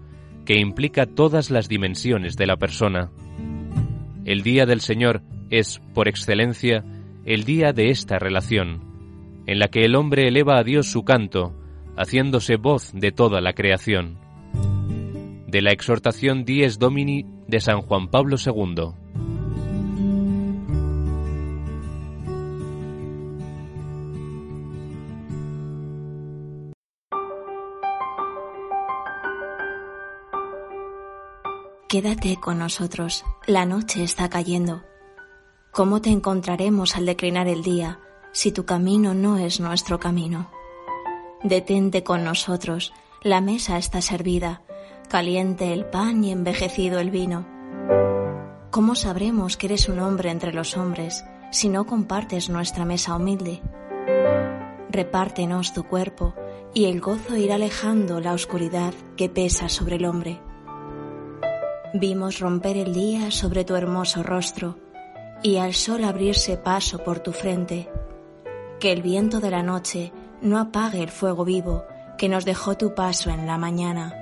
que 0.46 0.60
implica 0.60 1.06
todas 1.06 1.52
las 1.52 1.70
dimensiones 1.70 2.36
de 2.36 2.48
la 2.48 2.58
persona. 2.58 3.12
El 4.26 4.42
Día 4.42 4.66
del 4.66 4.82
Señor 4.82 5.22
es, 5.52 5.80
por 5.94 6.08
excelencia, 6.08 6.84
el 7.26 7.44
día 7.44 7.74
de 7.74 7.90
esta 7.90 8.18
relación, 8.18 9.44
en 9.46 9.60
la 9.60 9.68
que 9.68 9.82
el 9.86 9.96
hombre 9.96 10.28
eleva 10.28 10.58
a 10.58 10.64
Dios 10.64 10.88
su 10.88 11.04
canto, 11.04 11.54
haciéndose 11.96 12.56
voz 12.56 12.92
de 12.94 13.12
toda 13.12 13.42
la 13.42 13.54
creación 13.54 14.18
de 15.50 15.62
la 15.62 15.72
exhortación 15.72 16.46
Dies 16.46 16.78
Domini 16.78 17.26
de 17.48 17.60
San 17.60 17.82
Juan 17.82 18.10
Pablo 18.10 18.38
II. 18.38 18.99
Quédate 31.90 32.40
con 32.40 32.60
nosotros, 32.60 33.26
la 33.48 33.66
noche 33.66 34.04
está 34.04 34.30
cayendo. 34.30 34.84
¿Cómo 35.72 36.02
te 36.02 36.12
encontraremos 36.12 36.96
al 36.96 37.08
declinar 37.08 37.48
el 37.48 37.64
día 37.64 38.00
si 38.32 38.52
tu 38.52 38.64
camino 38.64 39.16
no 39.16 39.40
es 39.40 39.60
nuestro 39.60 40.00
camino? 40.00 40.52
Detente 41.42 42.04
con 42.04 42.24
nosotros, 42.24 42.94
la 43.24 43.42
mesa 43.42 43.80
está 43.80 44.02
servida 44.02 44.62
caliente 45.10 45.74
el 45.74 45.86
pan 45.86 46.24
y 46.24 46.32
envejecido 46.32 47.00
el 47.00 47.10
vino. 47.10 47.48
¿Cómo 48.70 48.94
sabremos 48.94 49.58
que 49.58 49.66
eres 49.66 49.90
un 49.90 49.98
hombre 49.98 50.30
entre 50.30 50.54
los 50.54 50.78
hombres 50.78 51.26
si 51.50 51.70
no 51.70 51.88
compartes 51.88 52.52
nuestra 52.52 52.86
mesa 52.86 53.16
humilde? 53.16 53.64
Repártenos 54.92 55.74
tu 55.74 55.86
cuerpo 55.86 56.36
y 56.72 56.86
el 56.86 57.02
gozo 57.02 57.36
irá 57.36 57.56
alejando 57.56 58.20
la 58.20 58.34
oscuridad 58.34 58.94
que 59.18 59.28
pesa 59.28 59.70
sobre 59.70 59.96
el 59.96 60.06
hombre. 60.06 60.40
Vimos 61.94 62.40
romper 62.40 62.78
el 62.78 62.94
día 62.94 63.32
sobre 63.32 63.66
tu 63.66 63.76
hermoso 63.76 64.24
rostro 64.24 64.78
y 65.42 65.58
al 65.58 65.74
sol 65.74 66.04
abrirse 66.04 66.58
paso 66.58 67.04
por 67.04 67.20
tu 67.20 67.32
frente. 67.32 67.90
Que 68.80 68.92
el 68.92 69.02
viento 69.02 69.40
de 69.40 69.52
la 69.52 69.64
noche 69.64 70.12
no 70.42 70.60
apague 70.60 71.02
el 71.02 71.10
fuego 71.10 71.46
vivo 71.46 71.84
que 72.18 72.30
nos 72.30 72.46
dejó 72.46 72.78
tu 72.78 72.94
paso 72.94 73.30
en 73.30 73.48
la 73.48 73.58
mañana 73.58 74.20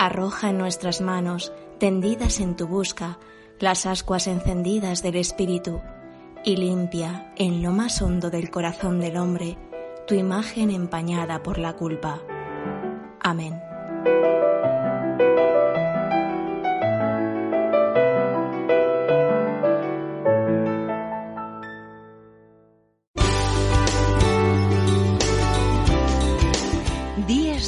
arroja 0.00 0.48
en 0.48 0.56
nuestras 0.56 1.02
manos, 1.02 1.52
tendidas 1.78 2.40
en 2.40 2.56
tu 2.56 2.66
busca, 2.66 3.18
las 3.58 3.84
ascuas 3.84 4.26
encendidas 4.26 5.02
del 5.02 5.16
Espíritu, 5.16 5.82
y 6.42 6.56
limpia 6.56 7.34
en 7.36 7.62
lo 7.62 7.70
más 7.70 8.00
hondo 8.00 8.30
del 8.30 8.50
corazón 8.50 8.98
del 8.98 9.18
hombre 9.18 9.58
tu 10.06 10.14
imagen 10.14 10.70
empañada 10.70 11.42
por 11.42 11.58
la 11.58 11.74
culpa. 11.74 12.18
Amén. 13.20 13.60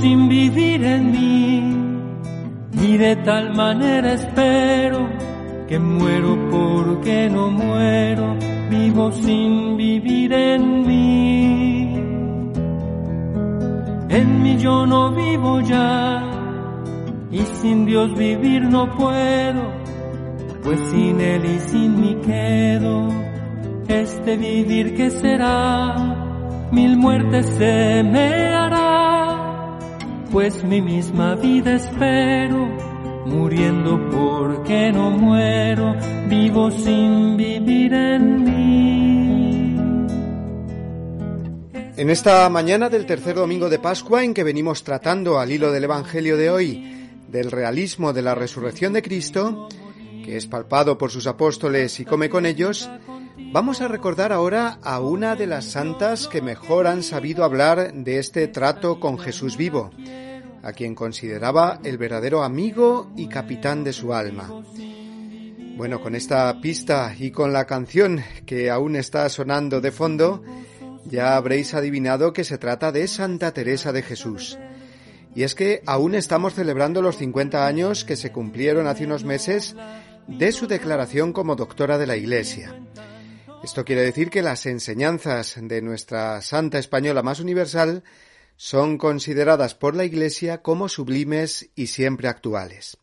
Sin 0.00 0.28
vivir 0.28 0.84
en 0.84 1.10
mí 1.12 1.76
y 2.82 2.96
de 2.96 3.16
tal 3.16 3.54
manera 3.54 4.14
espero 4.14 5.08
que 5.68 5.78
muero 5.78 6.36
porque 6.50 7.28
no 7.30 7.50
muero, 7.50 8.36
vivo 8.70 9.12
sin 9.12 9.76
vivir 9.76 10.32
en 10.32 10.86
mí. 10.86 11.94
En 14.08 14.42
mí 14.42 14.56
yo 14.58 14.86
no 14.86 15.12
vivo 15.12 15.60
ya 15.60 16.22
y 17.30 17.40
sin 17.60 17.86
Dios 17.86 18.14
vivir 18.16 18.62
no 18.62 18.90
puedo, 18.96 19.62
pues 20.62 20.80
sin 20.90 21.20
Él 21.20 21.44
y 21.44 21.58
sin 21.70 22.00
mí 22.00 22.16
quedo. 22.26 23.08
Este 23.88 24.36
vivir 24.36 24.94
que 24.94 25.10
será, 25.10 25.94
mil 26.70 26.96
muertes 26.96 27.46
se 27.58 28.02
me 28.02 28.61
pues 30.32 30.64
mi 30.64 30.80
misma 30.80 31.34
vida 31.34 31.74
espero, 31.74 32.66
muriendo 33.26 34.00
porque 34.10 34.90
no 34.90 35.10
muero, 35.10 35.94
vivo 36.26 36.70
sin 36.70 37.36
vivir 37.36 37.92
en 37.92 38.42
mí. 38.42 39.76
En 41.98 42.08
esta 42.08 42.48
mañana 42.48 42.88
del 42.88 43.04
tercer 43.04 43.34
domingo 43.34 43.68
de 43.68 43.78
Pascua 43.78 44.24
en 44.24 44.32
que 44.32 44.42
venimos 44.42 44.82
tratando 44.82 45.38
al 45.38 45.52
hilo 45.52 45.70
del 45.70 45.84
Evangelio 45.84 46.38
de 46.38 46.48
hoy 46.48 47.10
del 47.28 47.50
realismo 47.50 48.14
de 48.14 48.22
la 48.22 48.34
resurrección 48.34 48.94
de 48.94 49.02
Cristo, 49.02 49.68
que 50.24 50.36
es 50.36 50.46
palpado 50.46 50.98
por 50.98 51.10
sus 51.10 51.26
apóstoles 51.26 51.98
y 52.00 52.04
come 52.04 52.30
con 52.30 52.46
ellos, 52.46 52.88
Vamos 53.36 53.80
a 53.80 53.88
recordar 53.88 54.32
ahora 54.32 54.78
a 54.82 55.00
una 55.00 55.36
de 55.36 55.46
las 55.46 55.66
santas 55.66 56.26
que 56.26 56.40
mejor 56.40 56.86
han 56.86 57.02
sabido 57.02 57.44
hablar 57.44 57.92
de 57.92 58.18
este 58.18 58.48
trato 58.48 58.98
con 58.98 59.18
Jesús 59.18 59.56
vivo, 59.56 59.90
a 60.62 60.72
quien 60.72 60.94
consideraba 60.94 61.78
el 61.84 61.98
verdadero 61.98 62.44
amigo 62.44 63.10
y 63.16 63.28
capitán 63.28 63.84
de 63.84 63.92
su 63.92 64.14
alma. 64.14 64.48
Bueno, 65.76 66.00
con 66.00 66.14
esta 66.14 66.60
pista 66.60 67.14
y 67.18 67.30
con 67.30 67.52
la 67.52 67.66
canción 67.66 68.22
que 68.46 68.70
aún 68.70 68.96
está 68.96 69.28
sonando 69.28 69.80
de 69.80 69.92
fondo, 69.92 70.42
ya 71.04 71.36
habréis 71.36 71.74
adivinado 71.74 72.32
que 72.32 72.44
se 72.44 72.58
trata 72.58 72.92
de 72.92 73.08
Santa 73.08 73.52
Teresa 73.52 73.92
de 73.92 74.02
Jesús. 74.02 74.58
Y 75.34 75.42
es 75.42 75.54
que 75.54 75.82
aún 75.86 76.14
estamos 76.14 76.54
celebrando 76.54 77.00
los 77.00 77.16
50 77.16 77.66
años 77.66 78.04
que 78.04 78.16
se 78.16 78.32
cumplieron 78.32 78.86
hace 78.86 79.04
unos 79.06 79.24
meses 79.24 79.74
de 80.26 80.52
su 80.52 80.66
declaración 80.66 81.32
como 81.32 81.56
doctora 81.56 81.98
de 81.98 82.06
la 82.06 82.16
Iglesia. 82.16 82.74
Esto 83.62 83.84
quiere 83.84 84.02
decir 84.02 84.30
que 84.30 84.42
las 84.42 84.66
enseñanzas 84.66 85.56
de 85.60 85.82
nuestra 85.82 86.42
Santa 86.42 86.78
Española 86.78 87.22
más 87.22 87.40
universal 87.40 88.02
son 88.56 88.98
consideradas 88.98 89.74
por 89.74 89.94
la 89.94 90.04
Iglesia 90.04 90.62
como 90.62 90.88
sublimes 90.88 91.70
y 91.74 91.88
siempre 91.88 92.28
actuales. 92.28 92.96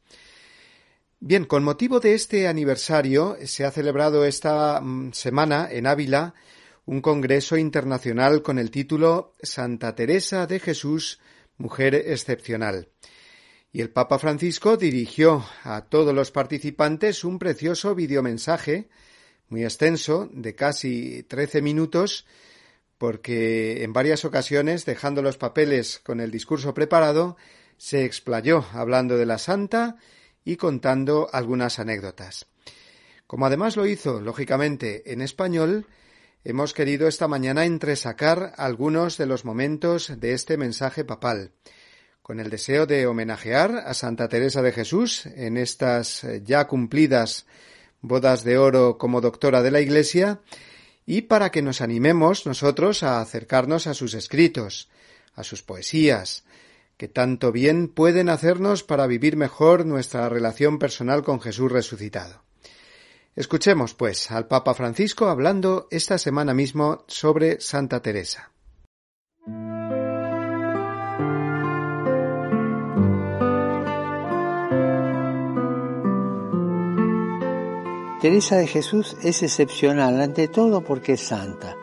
Bien, 1.22 1.46
con 1.46 1.64
motivo 1.64 2.00
de 2.00 2.14
este 2.14 2.48
aniversario 2.48 3.38
se 3.44 3.66
ha 3.66 3.72
celebrado 3.72 4.24
esta 4.26 4.80
mm, 4.80 5.12
semana 5.12 5.68
en 5.70 5.88
Ávila 5.88 6.34
un 6.86 7.02
congreso 7.02 7.56
internacional 7.56 8.42
con 8.42 8.58
el 8.58 8.72
título 8.72 9.36
Santa 9.44 9.94
Teresa 9.96 10.48
de 10.48 10.60
Jesús, 10.60 11.20
mujer 11.58 11.94
excepcional. 11.94 12.88
Y 13.72 13.82
el 13.82 13.92
Papa 13.92 14.18
Francisco 14.18 14.78
dirigió 14.78 15.46
a 15.64 15.82
todos 15.82 16.14
los 16.14 16.32
participantes 16.32 17.24
un 17.24 17.38
precioso 17.38 17.94
videomensaje 17.94 18.90
muy 19.48 19.64
extenso 19.64 20.30
de 20.32 20.56
casi 20.56 21.24
trece 21.24 21.62
minutos 21.62 22.26
porque 22.98 23.84
en 23.84 23.94
varias 23.94 24.26
ocasiones, 24.26 24.86
dejando 24.86 25.22
los 25.22 25.38
papeles 25.38 26.00
con 26.00 26.20
el 26.20 26.32
discurso 26.32 26.74
preparado, 26.74 27.38
se 27.78 28.04
explayó 28.04 28.66
hablando 28.74 29.18
de 29.18 29.26
la 29.26 29.38
santa 29.38 29.96
y 30.44 30.58
contando 30.58 31.30
algunas 31.32 31.80
anécdotas. 31.80 32.48
Como 33.26 33.46
además 33.46 33.78
lo 33.78 33.86
hizo, 33.86 34.20
lógicamente, 34.20 35.14
en 35.14 35.22
español, 35.22 35.88
hemos 36.44 36.74
querido 36.74 37.08
esta 37.08 37.28
mañana 37.28 37.64
entresacar 37.64 38.54
algunos 38.58 39.18
de 39.18 39.28
los 39.28 39.46
momentos 39.46 40.20
de 40.20 40.34
este 40.34 40.58
mensaje 40.58 41.06
papal, 41.06 41.54
con 42.30 42.40
el 42.40 42.52
deseo 42.52 42.86
de 42.86 43.08
homenajear 43.08 43.86
a 43.88 43.96
Santa 43.96 44.30
Teresa 44.30 44.62
de 44.62 44.72
Jesús 44.72 45.26
en 45.26 45.58
estas 45.58 46.24
eh, 46.24 46.44
ya 46.46 46.68
cumplidas 46.68 47.48
bodas 48.02 48.44
de 48.44 48.60
oro 48.60 49.00
como 49.00 49.20
doctora 49.20 49.64
de 49.64 49.72
la 49.72 49.82
Iglesia, 49.82 50.40
y 51.08 51.22
para 51.22 51.50
que 51.50 51.64
nos 51.64 51.82
animemos 51.82 52.46
nosotros 52.46 53.02
a 53.02 53.20
acercarnos 53.20 53.88
a 53.88 53.96
sus 53.96 54.14
escritos, 54.14 54.90
a 55.34 55.44
sus 55.44 55.64
poesías, 55.64 56.44
que 56.98 57.08
tanto 57.08 57.52
bien 57.52 57.88
pueden 57.88 58.30
hacernos 58.30 58.84
para 58.84 59.08
vivir 59.08 59.36
mejor 59.36 59.88
nuestra 59.88 60.30
relación 60.30 60.78
personal 60.78 61.24
con 61.24 61.42
Jesús 61.42 61.72
resucitado. 61.72 62.44
Escuchemos, 63.36 63.96
pues, 63.96 64.30
al 64.30 64.46
Papa 64.46 64.76
Francisco 64.76 65.30
hablando 65.30 65.88
esta 65.90 66.20
semana 66.20 66.54
mismo 66.54 67.06
sobre 67.08 67.60
Santa 67.60 68.04
Teresa. 68.04 68.52
Teresa 78.22 78.58
de 78.58 78.68
Jesús 78.68 79.16
es 79.24 79.44
excepcional 79.44 80.20
ante 80.20 80.50
todo 80.50 80.84
porque 80.84 81.14
es 81.14 81.22
santa. 81.22 81.78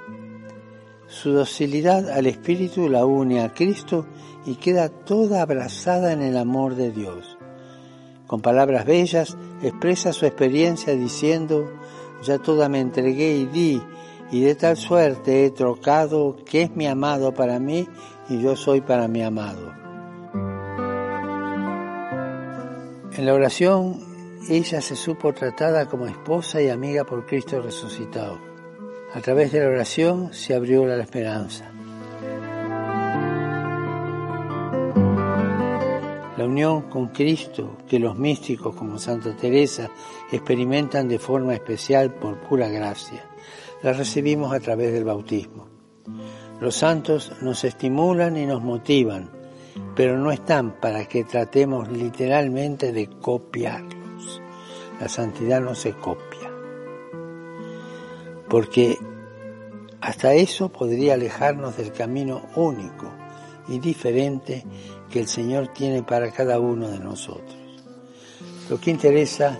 Su 1.06 1.32
docilidad 1.32 2.10
al 2.10 2.26
Espíritu 2.26 2.90
la 2.90 3.06
une 3.06 3.40
a 3.40 3.54
Cristo 3.54 4.06
y 4.44 4.56
queda 4.56 4.90
toda 4.90 5.40
abrazada 5.40 6.12
en 6.12 6.20
el 6.20 6.36
amor 6.36 6.74
de 6.74 6.90
Dios. 6.92 7.38
Con 8.26 8.42
palabras 8.42 8.84
bellas 8.84 9.38
expresa 9.62 10.12
su 10.12 10.26
experiencia 10.26 10.94
diciendo, 10.94 11.72
ya 12.22 12.36
toda 12.38 12.68
me 12.68 12.80
entregué 12.80 13.34
y 13.36 13.46
di, 13.46 13.82
y 14.30 14.42
de 14.42 14.54
tal 14.56 14.76
suerte 14.76 15.46
he 15.46 15.50
trocado 15.50 16.36
que 16.44 16.62
es 16.62 16.76
mi 16.76 16.86
amado 16.86 17.32
para 17.32 17.58
mí 17.58 17.88
y 18.28 18.42
yo 18.42 18.56
soy 18.56 18.82
para 18.82 19.08
mi 19.08 19.22
amado. 19.22 19.72
En 23.12 23.24
la 23.24 23.32
oración 23.32 24.15
ella 24.48 24.80
se 24.80 24.94
supo 24.94 25.32
tratada 25.32 25.86
como 25.86 26.06
esposa 26.06 26.62
y 26.62 26.68
amiga 26.68 27.04
por 27.04 27.26
Cristo 27.26 27.60
resucitado. 27.60 28.38
A 29.12 29.20
través 29.20 29.50
de 29.52 29.60
la 29.60 29.68
oración 29.68 30.32
se 30.32 30.54
abrió 30.54 30.86
la 30.86 31.02
esperanza. 31.02 31.70
La 36.36 36.44
unión 36.44 36.82
con 36.82 37.08
Cristo 37.08 37.78
que 37.88 37.98
los 37.98 38.16
místicos 38.16 38.76
como 38.76 38.98
Santa 38.98 39.34
Teresa 39.34 39.90
experimentan 40.30 41.08
de 41.08 41.18
forma 41.18 41.54
especial 41.54 42.12
por 42.14 42.38
pura 42.40 42.68
gracia, 42.68 43.24
la 43.82 43.92
recibimos 43.92 44.52
a 44.52 44.60
través 44.60 44.92
del 44.92 45.04
bautismo. 45.04 45.66
Los 46.60 46.76
santos 46.76 47.32
nos 47.40 47.64
estimulan 47.64 48.36
y 48.36 48.46
nos 48.46 48.62
motivan, 48.62 49.30
pero 49.94 50.18
no 50.18 50.30
están 50.30 50.80
para 50.80 51.06
que 51.06 51.24
tratemos 51.24 51.90
literalmente 51.90 52.92
de 52.92 53.08
copiarlos. 53.08 53.95
La 55.00 55.08
santidad 55.08 55.60
no 55.60 55.74
se 55.74 55.92
copia, 55.92 56.50
porque 58.48 58.98
hasta 60.00 60.34
eso 60.34 60.68
podría 60.70 61.14
alejarnos 61.14 61.76
del 61.76 61.92
camino 61.92 62.42
único 62.54 63.12
y 63.68 63.78
diferente 63.78 64.64
que 65.10 65.20
el 65.20 65.26
Señor 65.26 65.68
tiene 65.68 66.02
para 66.02 66.30
cada 66.30 66.60
uno 66.60 66.88
de 66.88 66.98
nosotros. 66.98 67.56
Lo 68.70 68.80
que 68.80 68.90
interesa 68.90 69.58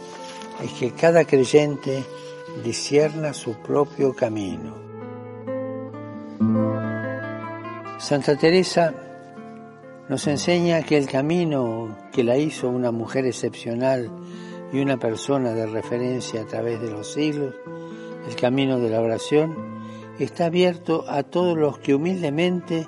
es 0.62 0.72
que 0.72 0.92
cada 0.92 1.25
creyente 1.25 2.03
discierna 2.64 3.35
su 3.35 3.55
propio 3.55 4.14
camino. 4.14 4.75
Santa 7.99 8.37
Teresa 8.37 8.94
nos 10.09 10.27
enseña 10.27 10.83
que 10.83 10.96
el 10.96 11.09
camino 11.09 11.96
que 12.12 12.22
la 12.22 12.37
hizo 12.37 12.68
una 12.68 12.92
mujer 12.92 13.27
excepcional 13.27 14.11
y 14.72 14.81
una 14.81 14.98
persona 14.98 15.52
de 15.52 15.66
referencia 15.66 16.42
a 16.42 16.46
través 16.46 16.81
de 16.81 16.90
los 16.90 17.12
siglos, 17.12 17.55
el 18.29 18.37
camino 18.37 18.79
de 18.79 18.90
la 18.90 19.00
oración, 19.00 19.55
está 20.18 20.46
abierto 20.46 21.05
a 21.09 21.22
todos 21.22 21.57
los 21.57 21.79
que 21.79 21.94
humildemente 21.94 22.87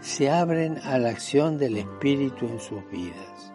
se 0.00 0.30
abren 0.30 0.78
a 0.84 0.98
la 0.98 1.10
acción 1.10 1.58
del 1.58 1.76
Espíritu 1.76 2.46
en 2.46 2.60
sus 2.60 2.88
vidas 2.90 3.52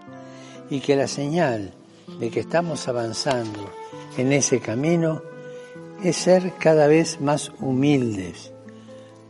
y 0.70 0.80
que 0.82 0.96
la 0.96 1.08
señal 1.08 1.74
de 2.20 2.30
que 2.30 2.42
estamos 2.42 2.88
avanzando 2.88 3.70
en 4.18 4.34
ese 4.34 4.60
camino 4.60 5.22
es 6.04 6.18
ser 6.18 6.54
cada 6.60 6.88
vez 6.88 7.22
más 7.22 7.52
humildes, 7.60 8.52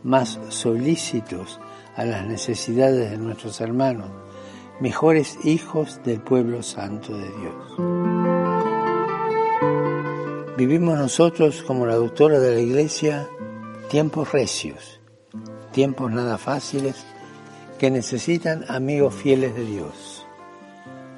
más 0.02 0.40
solícitos 0.48 1.60
a 1.96 2.04
las 2.04 2.26
necesidades 2.26 3.10
de 3.10 3.16
nuestros 3.16 3.60
hermanos, 3.60 4.10
mejores 4.80 5.38
hijos 5.44 6.00
del 6.04 6.20
pueblo 6.20 6.62
santo 6.62 7.16
de 7.16 7.28
Dios. 7.28 8.23
Vivimos 10.56 10.96
nosotros, 10.96 11.64
como 11.64 11.84
la 11.84 11.96
doctora 11.96 12.38
de 12.38 12.54
la 12.54 12.60
Iglesia, 12.60 13.28
tiempos 13.90 14.30
recios, 14.30 15.00
tiempos 15.72 16.12
nada 16.12 16.38
fáciles 16.38 17.04
que 17.76 17.90
necesitan 17.90 18.64
amigos 18.68 19.14
fieles 19.16 19.56
de 19.56 19.64
Dios, 19.64 20.24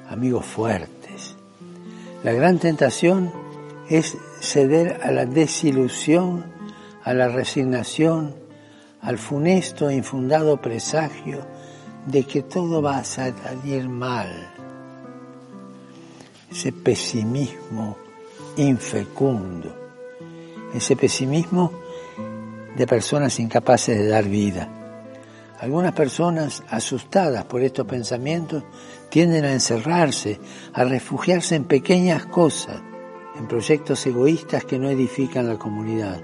amigos 0.09 0.43
fuertes. 0.43 1.35
La 2.23 2.31
gran 2.31 2.57
tentación 2.57 3.31
es 3.87 4.17
ceder 4.39 5.01
a 5.03 5.11
la 5.11 5.27
desilusión, 5.27 6.45
a 7.03 7.13
la 7.13 7.27
resignación, 7.27 8.33
al 9.01 9.19
funesto 9.19 9.91
e 9.91 9.97
infundado 9.97 10.59
presagio 10.59 11.45
de 12.07 12.23
que 12.23 12.41
todo 12.41 12.81
va 12.81 12.97
a 12.97 13.03
salir 13.03 13.87
mal. 13.87 14.49
Ese 16.49 16.71
pesimismo 16.71 18.06
infecundo, 18.57 19.73
ese 20.73 20.95
pesimismo 20.95 21.71
de 22.75 22.85
personas 22.85 23.39
incapaces 23.39 23.97
de 23.97 24.07
dar 24.07 24.25
vida. 24.25 24.69
Algunas 25.59 25.93
personas, 25.93 26.63
asustadas 26.69 27.45
por 27.45 27.61
estos 27.61 27.87
pensamientos, 27.87 28.63
tienden 29.09 29.45
a 29.45 29.53
encerrarse, 29.53 30.39
a 30.73 30.83
refugiarse 30.83 31.55
en 31.55 31.63
pequeñas 31.63 32.27
cosas, 32.27 32.81
en 33.37 33.47
proyectos 33.47 34.05
egoístas 34.05 34.65
que 34.65 34.77
no 34.77 34.89
edifican 34.89 35.47
la 35.47 35.57
comunidad, 35.57 36.21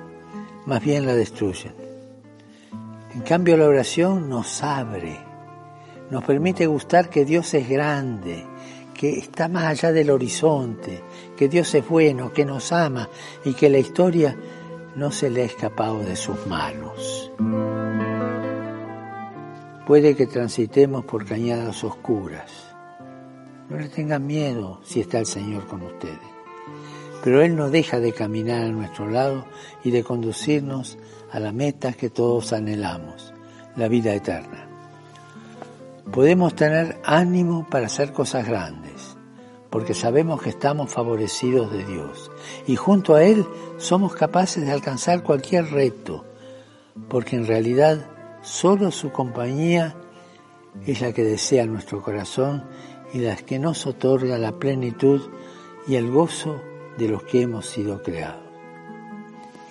más 0.65 0.83
bien 0.83 1.05
la 1.05 1.15
destruyen. 1.15 1.73
En 3.13 3.21
cambio, 3.21 3.57
la 3.57 3.67
oración 3.67 4.29
nos 4.29 4.61
abre, 4.63 5.19
nos 6.09 6.23
permite 6.23 6.67
gustar 6.67 7.09
que 7.09 7.25
Dios 7.25 7.53
es 7.53 7.67
grande, 7.69 8.45
que 8.93 9.17
está 9.19 9.47
más 9.47 9.65
allá 9.65 9.91
del 9.91 10.09
horizonte, 10.09 11.01
que 11.35 11.49
Dios 11.49 11.73
es 11.75 11.87
bueno, 11.87 12.31
que 12.31 12.45
nos 12.45 12.71
ama 12.71 13.09
y 13.43 13.53
que 13.53 13.69
la 13.69 13.79
historia 13.79 14.37
no 14.95 15.11
se 15.11 15.29
le 15.29 15.41
ha 15.41 15.45
escapado 15.45 15.99
de 15.99 16.15
sus 16.15 16.45
manos. 16.47 17.31
puede 19.85 20.15
que 20.15 20.27
transitemos 20.27 21.03
por 21.05 21.25
cañadas 21.25 21.83
oscuras. 21.83 22.73
No 23.69 23.77
le 23.77 23.89
tengan 23.89 24.25
miedo 24.25 24.79
si 24.83 25.01
está 25.01 25.19
el 25.19 25.25
Señor 25.25 25.67
con 25.67 25.81
ustedes. 25.81 26.19
Pero 27.23 27.41
Él 27.41 27.55
no 27.55 27.69
deja 27.69 27.99
de 27.99 28.13
caminar 28.13 28.63
a 28.63 28.71
nuestro 28.71 29.09
lado 29.09 29.45
y 29.83 29.91
de 29.91 30.03
conducirnos 30.03 30.97
a 31.31 31.39
la 31.39 31.51
meta 31.51 31.93
que 31.93 32.09
todos 32.09 32.53
anhelamos, 32.53 33.33
la 33.75 33.87
vida 33.87 34.13
eterna. 34.13 34.72
Podemos 36.11 36.55
tener 36.55 36.99
ánimo 37.03 37.67
para 37.69 37.87
hacer 37.87 38.13
cosas 38.13 38.47
grandes, 38.47 39.17
porque 39.69 39.93
sabemos 39.93 40.41
que 40.41 40.49
estamos 40.49 40.91
favorecidos 40.91 41.71
de 41.71 41.83
Dios 41.85 42.29
y 42.67 42.75
junto 42.75 43.15
a 43.15 43.23
Él 43.23 43.45
somos 43.77 44.13
capaces 44.13 44.65
de 44.65 44.71
alcanzar 44.71 45.23
cualquier 45.23 45.71
reto, 45.71 46.25
porque 47.09 47.35
en 47.35 47.47
realidad 47.47 48.05
solo 48.43 48.91
su 48.91 49.11
compañía 49.11 49.95
es 50.85 51.01
la 51.01 51.13
que 51.13 51.23
desea 51.23 51.65
nuestro 51.65 52.01
corazón 52.01 52.63
y 53.13 53.19
la 53.19 53.35
que 53.35 53.57
nos 53.57 53.87
otorga 53.87 54.37
la 54.37 54.53
plenitud 54.53 55.21
y 55.87 55.95
el 55.95 56.11
gozo 56.11 56.61
de 56.97 57.07
los 57.07 57.23
que 57.23 57.41
hemos 57.41 57.65
sido 57.65 58.03
creados. 58.03 58.43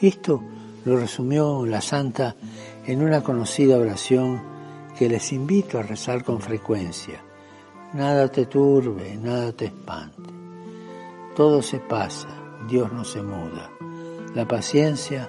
Esto 0.00 0.42
lo 0.84 0.96
resumió 0.96 1.64
la 1.66 1.80
santa 1.80 2.34
en 2.86 3.02
una 3.02 3.22
conocida 3.22 3.76
oración 3.76 4.51
que 5.02 5.08
les 5.08 5.32
invito 5.32 5.80
a 5.80 5.82
rezar 5.82 6.22
con 6.22 6.40
frecuencia. 6.40 7.20
Nada 7.92 8.28
te 8.28 8.46
turbe, 8.46 9.16
nada 9.16 9.50
te 9.50 9.64
espante. 9.64 10.30
Todo 11.34 11.60
se 11.60 11.80
pasa, 11.80 12.28
Dios 12.68 12.92
no 12.92 13.02
se 13.02 13.20
muda. 13.20 13.68
La 14.32 14.46
paciencia 14.46 15.28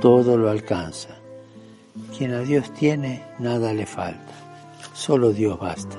todo 0.00 0.38
lo 0.38 0.48
alcanza. 0.48 1.18
Quien 2.16 2.32
a 2.32 2.40
Dios 2.40 2.72
tiene, 2.72 3.22
nada 3.38 3.74
le 3.74 3.84
falta. 3.84 4.32
Solo 4.94 5.34
Dios 5.34 5.58
basta. 5.60 5.98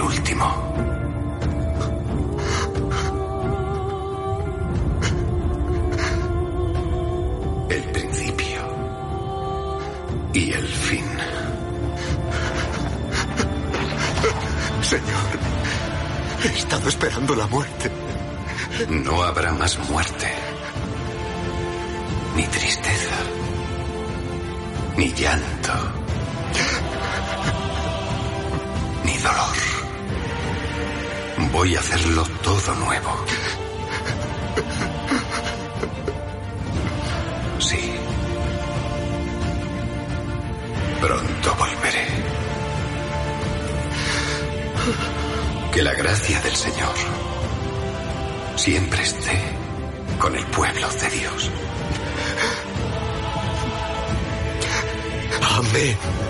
el 0.00 0.06
último. 0.06 0.46
El 7.68 7.82
principio 7.92 8.60
y 10.32 10.52
el 10.52 10.66
fin. 10.66 11.04
Señor, 14.82 15.04
he 16.44 16.58
estado 16.58 16.88
esperando 16.88 17.34
la 17.34 17.46
muerte. 17.46 17.90
No 18.88 19.22
habrá 19.22 19.52
más 19.52 19.78
muerte, 19.90 20.26
ni 22.34 22.44
tristeza, 22.44 23.16
ni 24.96 25.12
llanto, 25.12 25.99
Voy 31.52 31.74
a 31.74 31.80
hacerlo 31.80 32.24
todo 32.42 32.74
nuevo. 32.76 33.10
Sí. 37.58 37.92
Pronto 41.00 41.54
volveré. 41.58 42.06
Que 45.72 45.82
la 45.82 45.94
gracia 45.94 46.40
del 46.40 46.56
Señor 46.56 46.94
siempre 48.56 49.02
esté 49.02 49.42
con 50.18 50.36
el 50.36 50.44
pueblo 50.46 50.88
de 50.88 51.10
Dios. 51.10 51.50
Amén. 55.56 56.29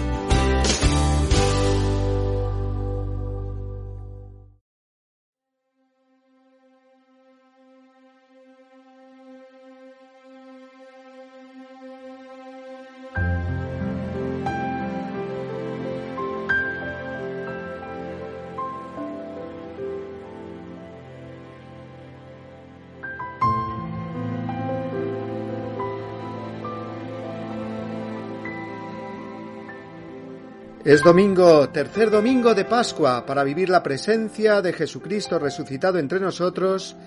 Es 30.91 31.03
domingo, 31.03 31.69
tercer 31.69 32.11
domingo 32.11 32.53
de 32.53 32.65
Pascua, 32.65 33.25
para 33.25 33.45
vivir 33.45 33.69
la 33.69 33.81
presencia 33.81 34.61
de 34.61 34.73
Jesucristo 34.73 35.39
resucitado 35.39 35.99
entre 35.99 36.19
nosotros, 36.19 36.97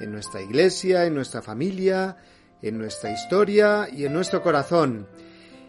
en 0.00 0.12
nuestra 0.12 0.40
iglesia, 0.40 1.04
en 1.04 1.14
nuestra 1.14 1.42
familia, 1.42 2.16
en 2.62 2.78
nuestra 2.78 3.12
historia 3.12 3.86
y 3.92 4.06
en 4.06 4.14
nuestro 4.14 4.42
corazón. 4.42 5.06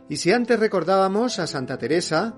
Y 0.07 0.15
si 0.15 0.31
antes 0.31 0.57
recordábamos 0.57 1.38
a 1.38 1.47
Santa 1.47 1.77
Teresa 1.77 2.35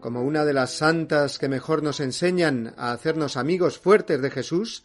como 0.00 0.22
una 0.22 0.46
de 0.46 0.54
las 0.54 0.70
santas 0.70 1.38
que 1.38 1.50
mejor 1.50 1.82
nos 1.82 2.00
enseñan 2.00 2.72
a 2.78 2.92
hacernos 2.92 3.36
amigos 3.36 3.78
fuertes 3.78 4.22
de 4.22 4.30
Jesús, 4.30 4.84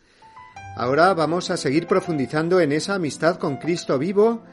ahora 0.75 1.13
vamos 1.13 1.49
a 1.49 1.55
seguir 1.55 1.87
profundizando 1.87 2.59
en 2.59 2.73
esa 2.73 2.95
amistad 2.95 3.37
con 3.37 3.55
Cristo 3.55 3.97
vivo 3.97 4.43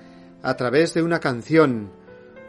a 0.45 0.55
través 0.55 0.95
de 0.95 1.03
una 1.03 1.19
canción, 1.19 1.91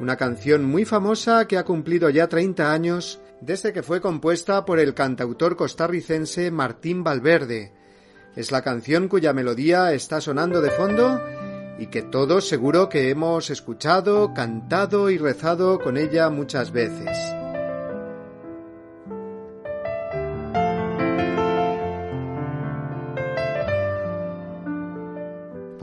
una 0.02 0.18
canción 0.18 0.66
muy 0.66 0.84
famosa 0.84 1.48
que 1.48 1.58
ha 1.58 1.64
cumplido 1.64 2.10
ya 2.10 2.28
30 2.28 2.74
años 2.74 3.22
desde 3.40 3.72
que 3.72 3.84
fue 3.84 4.02
compuesta 4.02 4.66
por 4.66 4.80
el 4.80 4.96
cantautor 4.96 5.56
costarricense 5.56 6.50
Martín 6.50 7.04
Valverde. 7.04 7.72
Es 8.36 8.52
la 8.52 8.64
canción 8.64 9.08
cuya 9.08 9.32
melodía 9.34 9.94
está 9.94 10.20
sonando 10.20 10.62
de 10.62 10.72
fondo 10.72 11.22
y 11.78 11.88
que 11.88 12.02
todos 12.02 12.48
seguro 12.48 12.90
que 12.90 13.10
hemos 13.10 13.50
escuchado, 13.50 14.34
cantado 14.34 15.10
y 15.10 15.18
rezado 15.18 15.80
con 15.80 15.98
ella 15.98 16.30
muchas 16.30 16.72
veces. 16.72 17.41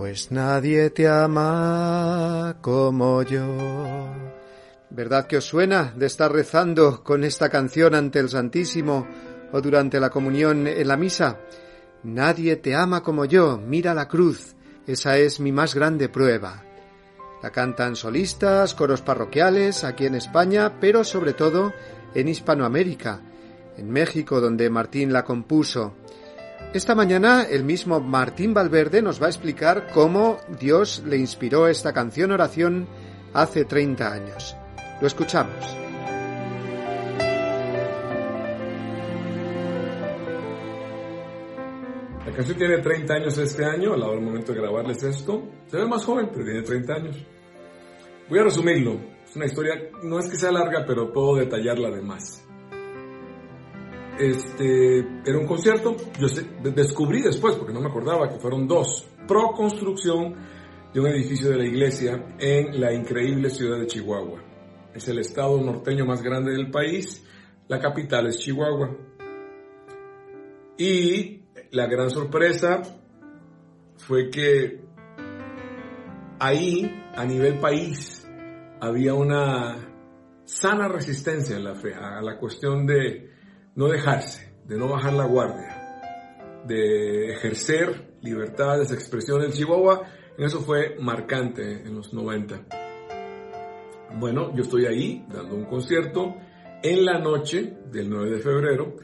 Pues 0.09 0.33
nadie 0.33 0.89
te 0.89 1.07
ama 1.07 2.57
como 2.63 3.23
yo. 3.25 3.45
¿Verdad 4.89 5.27
que 5.27 5.37
os 5.37 5.45
suena 5.45 5.93
de 5.95 6.07
estar 6.07 6.33
rezando 6.33 7.05
con 7.05 7.25
esta 7.25 7.51
canción 7.51 7.95
ante 7.95 8.19
el 8.19 8.31
Santísimo 8.31 9.07
o 9.53 9.61
durante 9.61 10.01
la 10.01 10.09
comunión 10.09 10.67
en 10.67 10.89
la 10.89 10.97
misa? 10.97 11.41
Nadie 12.05 12.57
te 12.57 12.75
ama 12.75 13.03
como 13.03 13.27
yo, 13.27 13.59
mira 13.59 13.93
la 13.93 14.09
cruz, 14.09 14.57
esa 14.87 15.19
es 15.19 15.41
mi 15.41 15.53
más 15.53 15.75
grande 15.75 16.09
prueba. 16.09 16.65
La 17.43 17.51
cantan 17.51 17.95
solistas, 17.95 18.73
coros 18.73 19.03
parroquiales 19.03 19.85
aquí 19.85 20.07
en 20.07 20.15
España, 20.15 20.81
pero 20.81 21.05
sobre 21.05 21.35
todo 21.35 21.75
en 22.15 22.29
Hispanoamérica, 22.29 23.21
en 23.77 23.91
México 23.91 24.41
donde 24.41 24.71
Martín 24.71 25.13
la 25.13 25.23
compuso. 25.23 25.97
Esta 26.75 26.95
mañana 26.95 27.45
el 27.45 27.65
mismo 27.65 27.99
Martín 27.99 28.53
Valverde 28.53 29.01
nos 29.01 29.23
va 29.23 29.27
a 29.27 29.31
explicar 29.31 29.87
cómo 29.95 30.39
Dios 30.61 31.03
le 31.07 31.17
inspiró 31.17 31.67
esta 31.67 31.95
canción 31.95 32.31
oración 32.31 32.87
hace 33.33 33.65
30 33.65 34.13
años. 34.13 34.55
Lo 35.01 35.07
escuchamos. 35.07 35.55
La 42.27 42.33
canción 42.37 42.59
tiene 42.59 42.79
30 42.83 43.15
años 43.15 43.39
este 43.39 43.65
año, 43.65 43.95
al 43.95 44.21
momento 44.21 44.53
de 44.53 44.61
grabarles 44.61 45.03
esto. 45.03 45.49
Se 45.69 45.79
ve 45.79 45.87
más 45.87 46.05
joven, 46.05 46.29
pero 46.31 46.45
tiene 46.45 46.61
30 46.61 46.93
años. 46.93 47.17
Voy 48.29 48.41
a 48.41 48.45
resumirlo. 48.45 49.01
Es 49.27 49.35
una 49.35 49.47
historia, 49.47 49.73
no 50.03 50.19
es 50.19 50.29
que 50.29 50.37
sea 50.37 50.53
larga, 50.53 50.85
pero 50.87 51.11
puedo 51.11 51.37
detallarla 51.37 51.91
de 51.91 52.03
más 52.03 52.48
este, 54.19 54.99
era 55.25 55.39
un 55.39 55.47
concierto, 55.47 55.97
yo 56.19 56.27
descubrí 56.75 57.23
después, 57.23 57.57
porque 57.57 57.73
no 57.73 57.81
me 57.81 57.89
acordaba, 57.89 58.29
que 58.29 58.39
fueron 58.39 58.67
dos, 58.67 59.07
pro 59.27 59.53
construcción 59.53 60.35
de 60.93 61.01
un 61.01 61.07
edificio 61.07 61.51
de 61.51 61.59
la 61.59 61.65
iglesia 61.65 62.35
en 62.39 62.81
la 62.81 62.93
increíble 62.93 63.51
ciudad 63.51 63.79
de 63.79 63.87
Chihuahua. 63.87 64.43
Es 64.95 65.07
el 65.09 65.19
estado 65.19 65.61
norteño 65.61 66.05
más 66.05 66.23
grande 66.23 66.53
del 66.53 66.71
país, 66.71 67.25
la 67.69 67.79
capital 67.79 68.27
es 68.27 68.39
Chihuahua. 68.39 68.97
Y 70.79 71.43
la 71.71 71.87
gran 71.87 72.11
sorpresa 72.11 72.83
fue 73.97 74.31
que 74.31 74.81
ahí, 76.39 77.05
a 77.15 77.25
nivel 77.25 77.59
país, 77.59 78.27
había 78.81 79.15
una 79.15 79.77
sana 80.45 80.89
resistencia 80.89 81.57
en 81.57 81.65
la 81.65 81.75
fe 81.75 81.95
a 81.95 82.23
la 82.23 82.39
cuestión 82.39 82.87
de 82.87 83.28
no 83.79 83.87
dejarse, 83.87 84.53
de 84.67 84.77
no 84.77 84.89
bajar 84.89 85.13
la 85.13 85.25
guardia, 85.25 86.65
de 86.67 87.31
ejercer 87.31 88.09
libertades 88.23 88.89
de 88.89 88.97
expresión 88.97 89.41
en 89.45 89.53
Chihuahua, 89.53 90.03
en 90.37 90.45
eso 90.45 90.63
fue 90.63 90.97
marcante 90.99 91.83
en 91.85 91.95
los 91.95 92.13
90. 92.13 92.61
Bueno, 94.19 94.53
yo 94.53 94.65
estoy 94.65 94.87
ahí 94.87 95.25
dando 95.33 95.55
un 95.55 95.67
concierto 95.67 96.35
en 96.83 97.05
la 97.05 97.21
noche 97.21 97.73
del 97.89 98.11
9 98.11 98.31
de 98.31 98.39
febrero. 98.41 98.97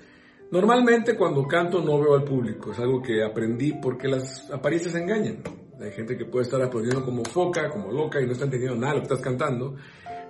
Normalmente 0.50 1.16
cuando 1.16 1.46
canto 1.46 1.80
no 1.80 2.00
veo 2.00 2.14
al 2.14 2.24
público, 2.24 2.72
es 2.72 2.78
algo 2.80 3.00
que 3.00 3.22
aprendí 3.22 3.74
porque 3.80 4.08
las 4.08 4.50
apariencias 4.50 4.96
engañan. 4.96 5.40
Hay 5.80 5.92
gente 5.92 6.18
que 6.18 6.24
puede 6.24 6.46
estar 6.46 6.60
aplaudiendo 6.60 7.04
como 7.04 7.24
foca, 7.24 7.70
como 7.70 7.92
loca 7.92 8.20
y 8.20 8.26
no 8.26 8.32
está 8.32 8.46
entendiendo 8.46 8.76
nada 8.76 8.94
lo 8.94 9.00
que 9.02 9.14
estás 9.14 9.20
cantando. 9.20 9.76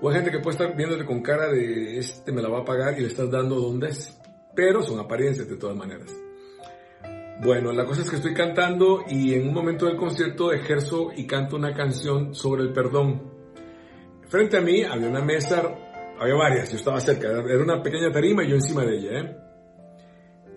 O 0.02 0.11
hay 0.11 0.16
gente 0.16 0.30
que 0.30 0.40
puede 0.40 0.59
estar 0.59 0.76
viéndote 0.76 1.07
con 1.07 1.22
cara 1.22 1.48
de 1.48 1.96
este 1.96 2.30
me 2.30 2.42
la 2.42 2.50
va 2.50 2.59
a 2.59 2.64
pagar 2.66 2.98
y 2.98 3.00
le 3.00 3.07
estás 3.07 3.30
dando 3.30 3.54
donde 3.57 3.88
es 3.88 4.20
pero 4.54 4.82
son 4.82 4.98
apariencias 4.98 5.48
de 5.48 5.56
todas 5.56 5.76
maneras. 5.76 6.14
Bueno, 7.42 7.72
la 7.72 7.84
cosa 7.84 8.02
es 8.02 8.10
que 8.10 8.16
estoy 8.16 8.32
cantando 8.32 9.04
y 9.08 9.34
en 9.34 9.48
un 9.48 9.54
momento 9.54 9.86
del 9.86 9.96
concierto 9.96 10.52
ejerzo 10.52 11.10
y 11.16 11.26
canto 11.26 11.56
una 11.56 11.74
canción 11.74 12.34
sobre 12.34 12.62
el 12.62 12.72
perdón. 12.72 13.32
Frente 14.28 14.56
a 14.56 14.60
mí 14.60 14.82
había 14.84 15.08
una 15.08 15.20
mesa, 15.20 15.62
había 16.18 16.34
varias, 16.36 16.70
yo 16.70 16.76
estaba 16.76 17.00
cerca, 17.00 17.28
era 17.28 17.62
una 17.62 17.82
pequeña 17.82 18.10
tarima 18.12 18.44
y 18.44 18.50
yo 18.50 18.54
encima 18.54 18.84
de 18.84 18.96
ella. 18.96 19.18
¿eh? 19.18 19.36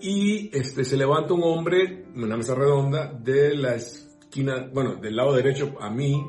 Y 0.01 0.55
este, 0.55 0.85
se 0.85 0.95
levanta 0.95 1.33
un 1.33 1.43
hombre, 1.43 2.05
una 2.15 2.37
mesa 2.37 2.53
redonda, 2.53 3.11
de 3.11 3.55
la 3.55 3.75
esquina, 3.75 4.69
bueno, 4.71 4.95
del 4.95 5.15
lado 5.15 5.33
derecho 5.33 5.75
a 5.81 5.89
mí, 5.89 6.23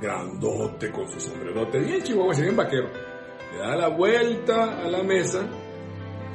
grandote 0.00 0.90
con 0.90 1.08
su 1.08 1.20
sombrerote, 1.20 1.78
bien 1.78 2.02
chihuahua, 2.02 2.34
bien 2.34 2.56
vaquero. 2.56 2.88
Le 3.52 3.58
da 3.58 3.76
la 3.76 3.88
vuelta 3.88 4.82
a 4.82 4.88
la 4.88 5.02
mesa 5.04 5.48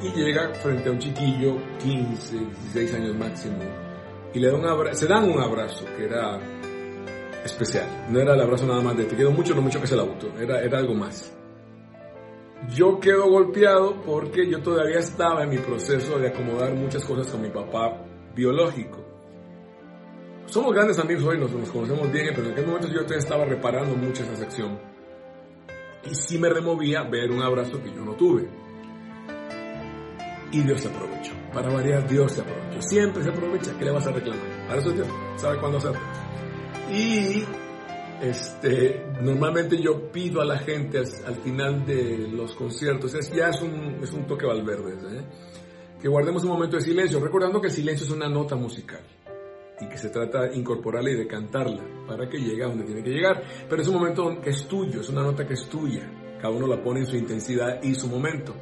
y 0.01 0.09
llega 0.11 0.53
frente 0.55 0.89
a 0.89 0.91
un 0.91 0.99
chiquillo, 0.99 1.57
15, 1.79 2.37
16 2.37 2.93
años 2.95 3.15
máximo, 3.15 3.57
y 4.33 4.39
le 4.39 4.49
da 4.49 4.55
un 4.55 4.65
abrazo, 4.65 4.99
se 4.99 5.07
dan 5.07 5.29
un 5.29 5.39
abrazo 5.39 5.85
que 5.95 6.05
era 6.05 6.39
especial. 7.43 7.87
No 8.09 8.19
era 8.19 8.33
el 8.33 8.41
abrazo 8.41 8.67
nada 8.67 8.81
más 8.81 8.97
de 8.97 9.05
te 9.05 9.15
quiero 9.15 9.31
mucho, 9.31 9.55
no 9.55 9.61
mucho 9.61 9.79
que 9.79 9.85
es 9.85 9.91
el 9.91 9.99
auto, 9.99 10.31
era, 10.39 10.61
era 10.61 10.77
algo 10.77 10.93
más. 10.93 11.33
Yo 12.69 12.99
quedo 12.99 13.29
golpeado 13.29 14.01
porque 14.01 14.49
yo 14.49 14.61
todavía 14.61 14.99
estaba 14.99 15.43
en 15.43 15.49
mi 15.49 15.57
proceso 15.57 16.19
de 16.19 16.27
acomodar 16.27 16.73
muchas 16.73 17.03
cosas 17.05 17.31
con 17.31 17.41
mi 17.41 17.49
papá 17.49 18.03
biológico. 18.35 19.03
Somos 20.47 20.73
grandes 20.73 20.97
amigos 20.99 21.23
hoy, 21.25 21.37
nos, 21.39 21.51
nos 21.51 21.69
conocemos 21.69 22.11
bien, 22.11 22.29
pero 22.33 22.47
en 22.47 22.53
aquel 22.53 22.65
momento 22.65 22.87
yo 22.87 23.01
todavía 23.01 23.17
estaba 23.17 23.45
reparando 23.45 23.95
mucho 23.95 24.23
esa 24.23 24.35
sección. 24.35 24.79
Y 26.09 26.15
sí 26.15 26.37
me 26.37 26.49
removía 26.49 27.03
ver 27.03 27.31
un 27.31 27.41
abrazo 27.41 27.81
que 27.83 27.93
yo 27.93 28.03
no 28.03 28.13
tuve 28.13 28.47
y 30.51 30.61
Dios 30.61 30.81
se 30.81 30.87
aprovechó. 30.87 31.33
Para 31.53 31.69
variar, 31.69 32.07
Dios 32.07 32.31
se 32.31 32.41
aprovechó. 32.41 32.81
Siempre 32.81 33.23
se 33.23 33.29
aprovecha. 33.29 33.77
¿Qué 33.77 33.85
le 33.85 33.91
vas 33.91 34.07
a 34.07 34.11
reclamar? 34.11 34.67
Para 34.67 34.81
eso 34.81 34.91
Dios 34.91 35.07
sabe 35.35 35.59
cuándo 35.59 35.77
hacerlo. 35.77 35.99
Y 36.91 37.43
este, 38.21 39.05
normalmente 39.21 39.81
yo 39.81 40.11
pido 40.11 40.41
a 40.41 40.45
la 40.45 40.57
gente 40.57 40.99
al, 40.99 41.35
final 41.35 41.85
de 41.85 42.27
los 42.29 42.53
conciertos, 42.53 43.13
es, 43.13 43.31
ya 43.31 43.49
es 43.49 43.61
un, 43.61 43.99
es 44.01 44.11
un 44.13 44.25
toque 44.25 44.45
valverde, 44.45 45.19
¿eh? 45.19 45.21
que 46.01 46.07
guardemos 46.07 46.43
un 46.43 46.49
momento 46.49 46.77
de 46.77 46.83
silencio, 46.83 47.19
recordando 47.19 47.59
que 47.61 47.67
el 47.67 47.73
silencio 47.73 48.05
es 48.05 48.11
una 48.11 48.29
nota 48.29 48.55
musical 48.55 49.01
y 49.79 49.87
que 49.87 49.97
se 49.97 50.09
trata 50.09 50.43
de 50.43 50.57
incorporarla 50.57 51.11
y 51.11 51.15
de 51.15 51.27
cantarla 51.27 51.83
para 52.07 52.27
que 52.27 52.39
llegue 52.39 52.63
a 52.63 52.67
donde 52.67 52.85
tiene 52.85 53.03
que 53.03 53.11
llegar. 53.11 53.43
Pero 53.69 53.81
es 53.81 53.87
un 53.87 53.95
momento 53.95 54.41
que 54.41 54.49
es 54.49 54.67
tuyo, 54.67 55.01
es 55.01 55.09
una 55.09 55.21
nota 55.21 55.45
que 55.45 55.53
es 55.53 55.67
tuya. 55.67 56.09
Cada 56.41 56.53
uno 56.53 56.67
la 56.67 56.81
pone 56.81 57.01
en 57.01 57.05
su 57.05 57.15
intensidad 57.15 57.81
y 57.83 57.93
su 57.93 58.07
momento. 58.07 58.55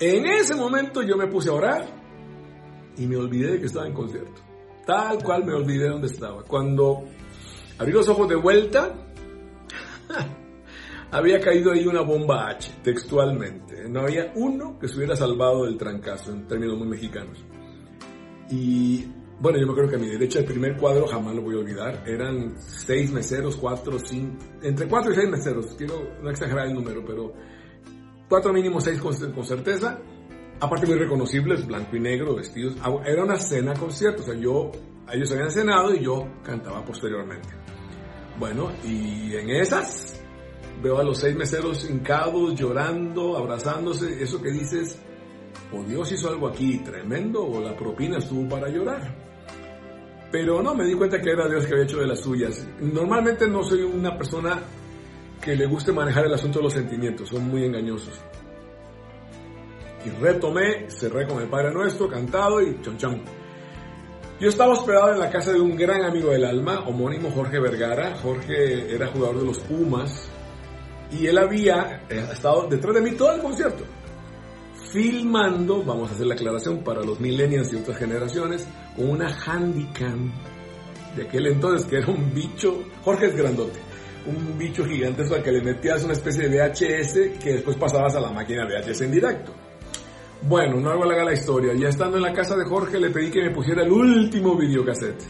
En 0.00 0.26
ese 0.26 0.54
momento 0.54 1.02
yo 1.02 1.16
me 1.16 1.26
puse 1.26 1.50
a 1.50 1.52
orar 1.52 1.86
y 2.96 3.06
me 3.06 3.16
olvidé 3.16 3.52
de 3.52 3.60
que 3.60 3.66
estaba 3.66 3.86
en 3.86 3.94
concierto. 3.94 4.42
Tal 4.86 5.22
cual 5.22 5.44
me 5.44 5.54
olvidé 5.54 5.84
de 5.84 5.90
dónde 5.90 6.08
estaba. 6.08 6.42
Cuando 6.42 7.04
abrí 7.78 7.92
los 7.92 8.08
ojos 8.08 8.28
de 8.28 8.34
vuelta, 8.34 8.92
había 11.10 11.40
caído 11.40 11.72
ahí 11.72 11.86
una 11.86 12.02
bomba 12.02 12.48
H, 12.48 12.70
textualmente. 12.82 13.88
No 13.88 14.00
había 14.00 14.32
uno 14.34 14.78
que 14.78 14.88
se 14.88 14.96
hubiera 14.96 15.16
salvado 15.16 15.64
del 15.64 15.78
trancazo, 15.78 16.32
en 16.32 16.46
términos 16.46 16.76
muy 16.76 16.88
mexicanos. 16.88 17.44
Y 18.50 19.06
bueno, 19.40 19.58
yo 19.58 19.66
me 19.66 19.74
creo 19.74 19.88
que 19.88 19.96
a 19.96 19.98
mi 19.98 20.08
derecha 20.08 20.40
el 20.40 20.44
primer 20.44 20.76
cuadro 20.76 21.06
jamás 21.06 21.34
lo 21.34 21.42
voy 21.42 21.54
a 21.54 21.58
olvidar. 21.58 22.02
Eran 22.06 22.54
seis 22.58 23.10
meseros, 23.10 23.56
cuatro, 23.56 23.98
cinco, 23.98 24.44
entre 24.62 24.86
cuatro 24.86 25.12
y 25.12 25.14
seis 25.14 25.28
meseros. 25.28 25.74
Quiero 25.76 25.94
no 26.22 26.30
exagerar 26.30 26.66
el 26.66 26.74
número, 26.74 27.04
pero 27.06 27.32
cuatro 28.34 28.52
mínimo 28.52 28.80
seis 28.80 29.00
con, 29.00 29.14
certeza, 29.44 29.96
aparte 30.58 30.88
muy 30.88 30.98
reconocibles, 30.98 31.64
blanco 31.64 31.94
y 31.94 32.00
negro, 32.00 32.34
vestidos. 32.34 32.74
Ah, 32.82 32.92
era 33.06 33.22
una 33.22 33.36
cena 33.36 33.74
concierto, 33.74 34.22
o 34.22 34.24
sea, 34.24 34.34
yo, 34.34 34.72
ellos 35.12 35.30
habían 35.30 35.52
cenado 35.52 35.94
y 35.94 36.02
yo 36.02 36.26
cantaba 36.42 36.84
posteriormente. 36.84 37.50
Bueno, 38.36 38.72
y 38.84 39.36
en 39.36 39.50
esas 39.50 40.20
veo 40.82 40.98
a 40.98 41.04
los 41.04 41.18
seis 41.18 41.36
meseros 41.36 41.88
hincados, 41.88 42.56
llorando, 42.56 43.36
abrazándose, 43.36 44.20
eso 44.20 44.42
que 44.42 44.50
dices, 44.50 44.98
o 45.72 45.84
Dios 45.84 46.10
hizo 46.10 46.28
algo 46.28 46.48
aquí 46.48 46.78
tremendo, 46.78 47.46
o 47.46 47.60
la 47.60 47.76
propina 47.76 48.18
estuvo 48.18 48.48
para 48.48 48.68
llorar. 48.68 49.14
Pero 50.32 50.60
no, 50.60 50.74
me 50.74 50.84
di 50.84 50.94
cuenta 50.94 51.20
que 51.20 51.30
era 51.30 51.48
Dios 51.48 51.66
que 51.66 51.74
había 51.74 51.84
hecho 51.84 52.00
de 52.00 52.08
las 52.08 52.18
suyas. 52.18 52.66
Normalmente 52.80 53.46
no 53.46 53.62
soy 53.62 53.82
una 53.82 54.18
persona 54.18 54.60
que 55.44 55.54
le 55.54 55.66
guste 55.66 55.92
manejar 55.92 56.24
el 56.24 56.32
asunto 56.32 56.58
de 56.58 56.64
los 56.64 56.72
sentimientos, 56.72 57.28
son 57.28 57.46
muy 57.48 57.64
engañosos. 57.64 58.14
Y 60.04 60.08
retomé, 60.08 60.88
cerré 60.88 61.26
con 61.26 61.42
el 61.42 61.48
Padre 61.48 61.70
Nuestro, 61.70 62.08
cantado 62.08 62.62
y 62.62 62.80
chon 62.80 63.22
Yo 64.40 64.48
estaba 64.48 64.72
hospedado 64.72 65.12
en 65.12 65.20
la 65.20 65.30
casa 65.30 65.52
de 65.52 65.60
un 65.60 65.76
gran 65.76 66.02
amigo 66.02 66.30
del 66.30 66.44
alma, 66.44 66.80
homónimo 66.86 67.30
Jorge 67.30 67.60
Vergara. 67.60 68.16
Jorge 68.16 68.94
era 68.94 69.08
jugador 69.08 69.40
de 69.40 69.46
los 69.46 69.58
Pumas 69.60 70.28
Y 71.10 71.26
él 71.26 71.36
había 71.36 72.04
eh, 72.08 72.26
estado 72.32 72.66
detrás 72.66 72.94
de 72.94 73.00
mí 73.02 73.10
todo 73.12 73.32
el 73.32 73.42
concierto, 73.42 73.84
filmando, 74.92 75.82
vamos 75.84 76.10
a 76.10 76.14
hacer 76.14 76.26
la 76.26 76.34
aclaración 76.34 76.82
para 76.82 77.02
los 77.02 77.20
millennials 77.20 77.72
y 77.72 77.76
otras 77.76 77.98
generaciones, 77.98 78.66
con 78.96 79.10
una 79.10 79.28
Handycam 79.28 80.32
de 81.16 81.22
aquel 81.22 81.46
entonces, 81.46 81.86
que 81.86 81.98
era 81.98 82.08
un 82.08 82.32
bicho, 82.34 82.82
Jorge 83.04 83.26
es 83.26 83.36
grandote, 83.36 83.78
un 84.26 84.58
bicho 84.58 84.84
gigantesco 84.84 85.34
al 85.34 85.42
que 85.42 85.52
le 85.52 85.62
metías 85.62 86.04
una 86.04 86.12
especie 86.12 86.48
de 86.48 86.58
VHS 86.58 87.38
que 87.42 87.52
después 87.54 87.76
pasabas 87.76 88.14
a 88.16 88.20
la 88.20 88.30
máquina 88.30 88.66
VHS 88.66 89.02
en 89.02 89.12
directo. 89.12 89.52
Bueno, 90.42 90.78
no 90.78 90.90
hago 90.90 91.04
la 91.06 91.32
historia. 91.32 91.72
Ya 91.74 91.88
estando 91.88 92.18
en 92.18 92.22
la 92.22 92.32
casa 92.32 92.54
de 92.56 92.64
Jorge 92.64 92.98
le 93.00 93.10
pedí 93.10 93.30
que 93.30 93.42
me 93.42 93.50
pusiera 93.50 93.82
el 93.82 93.90
último 93.90 94.56
videocassette. 94.56 95.22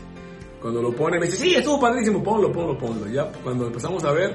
Cuando 0.60 0.82
lo 0.82 0.92
pone 0.92 1.18
me 1.18 1.26
dice, 1.26 1.36
sí, 1.36 1.54
estuvo 1.54 1.78
padrísimo, 1.78 2.22
ponlo, 2.22 2.50
ponlo, 2.50 2.76
ponlo. 2.76 3.06
Ya 3.06 3.30
cuando 3.42 3.66
empezamos 3.66 4.02
a 4.04 4.12
ver, 4.12 4.34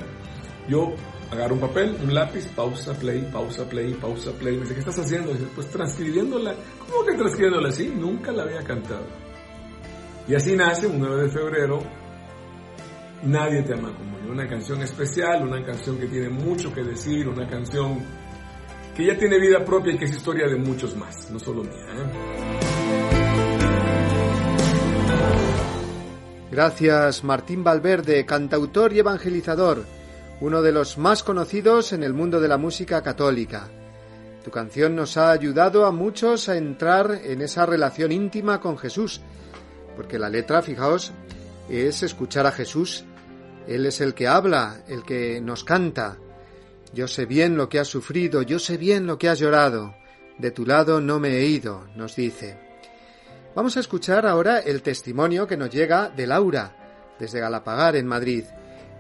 yo 0.70 0.94
agarro 1.32 1.56
un 1.56 1.60
papel, 1.60 1.98
un 2.02 2.14
lápiz, 2.14 2.48
pausa, 2.56 2.94
play, 2.94 3.28
pausa, 3.32 3.68
play, 3.68 3.94
pausa, 3.96 4.32
play. 4.32 4.56
Me 4.56 4.62
dice, 4.62 4.74
¿qué 4.76 4.80
estás 4.80 5.00
haciendo? 5.00 5.34
Dice, 5.34 5.48
pues 5.54 5.68
transcribiéndola. 5.70 6.56
¿Cómo 6.80 7.06
que 7.06 7.16
transcribiéndola? 7.16 7.72
Sí, 7.72 7.94
nunca 7.96 8.32
la 8.32 8.44
había 8.44 8.64
cantado. 8.64 9.06
Y 10.28 10.36
así 10.36 10.56
nace 10.56 10.88
un 10.88 11.00
9 11.00 11.24
de 11.24 11.30
febrero, 11.30 11.80
Nadie 13.24 13.64
te 13.64 13.74
ama 13.74 13.94
como 13.96 14.18
yo. 14.20 14.32
Una 14.32 14.48
canción 14.48 14.82
especial, 14.82 15.46
una 15.46 15.64
canción 15.66 15.98
que 15.98 16.08
tiene 16.08 16.30
mucho 16.30 16.74
que 16.74 16.84
decir, 16.84 17.28
una 17.28 17.48
canción 17.48 18.00
que 18.96 19.06
ya 19.06 19.18
tiene 19.18 19.40
vida 19.40 19.64
propia 19.66 19.94
y 19.94 19.98
que 19.98 20.06
es 20.06 20.12
historia 20.12 20.48
de 20.48 20.56
muchos 20.56 20.96
más, 20.96 21.30
no 21.30 21.40
solo 21.40 21.64
mía. 21.64 21.72
¿eh? 21.72 23.10
Gracias 26.52 27.24
Martín 27.24 27.64
Valverde, 27.64 28.26
cantautor 28.26 28.94
y 28.94 29.00
evangelizador, 29.00 29.86
uno 30.42 30.62
de 30.62 30.72
los 30.72 30.98
más 30.98 31.24
conocidos 31.24 31.94
en 31.94 32.04
el 32.04 32.14
mundo 32.14 32.40
de 32.40 32.48
la 32.48 32.58
música 32.58 33.02
católica. 33.02 33.68
Tu 34.44 34.52
canción 34.52 34.96
nos 34.96 35.18
ha 35.18 35.32
ayudado 35.32 35.86
a 35.86 35.92
muchos 35.92 36.48
a 36.48 36.56
entrar 36.56 37.20
en 37.24 37.42
esa 37.42 37.66
relación 37.66 38.12
íntima 38.12 38.62
con 38.62 38.78
Jesús, 38.78 39.22
porque 39.96 40.18
la 40.18 40.30
letra, 40.30 40.62
fijaos, 40.62 41.12
es 41.70 42.04
escuchar 42.04 42.46
a 42.48 42.52
Jesús. 42.52 43.06
Él 43.68 43.86
es 43.86 44.02
el 44.02 44.14
que 44.14 44.28
habla, 44.28 44.84
el 44.88 45.04
que 45.04 45.40
nos 45.42 45.64
canta, 45.64 46.18
yo 46.94 47.08
sé 47.08 47.26
bien 47.26 47.56
lo 47.56 47.70
que 47.70 47.80
has 47.80 47.88
sufrido, 47.88 48.42
yo 48.42 48.58
sé 48.58 48.78
bien 48.78 49.06
lo 49.06 49.20
que 49.20 49.30
has 49.30 49.40
llorado. 49.40 49.96
De 50.40 50.52
tu 50.52 50.66
lado 50.66 51.02
no 51.02 51.20
me 51.20 51.38
he 51.38 51.46
ido, 51.46 51.86
nos 51.96 52.16
dice. 52.16 52.58
Vamos 53.56 53.78
a 53.78 53.80
escuchar 53.80 54.26
ahora 54.26 54.60
el 54.60 54.82
testimonio 54.82 55.46
que 55.46 55.58
nos 55.58 55.70
llega 55.70 56.10
de 56.10 56.26
Laura, 56.26 57.16
desde 57.20 57.40
Galapagar, 57.40 57.96
en 57.96 58.08
Madrid. 58.08 58.46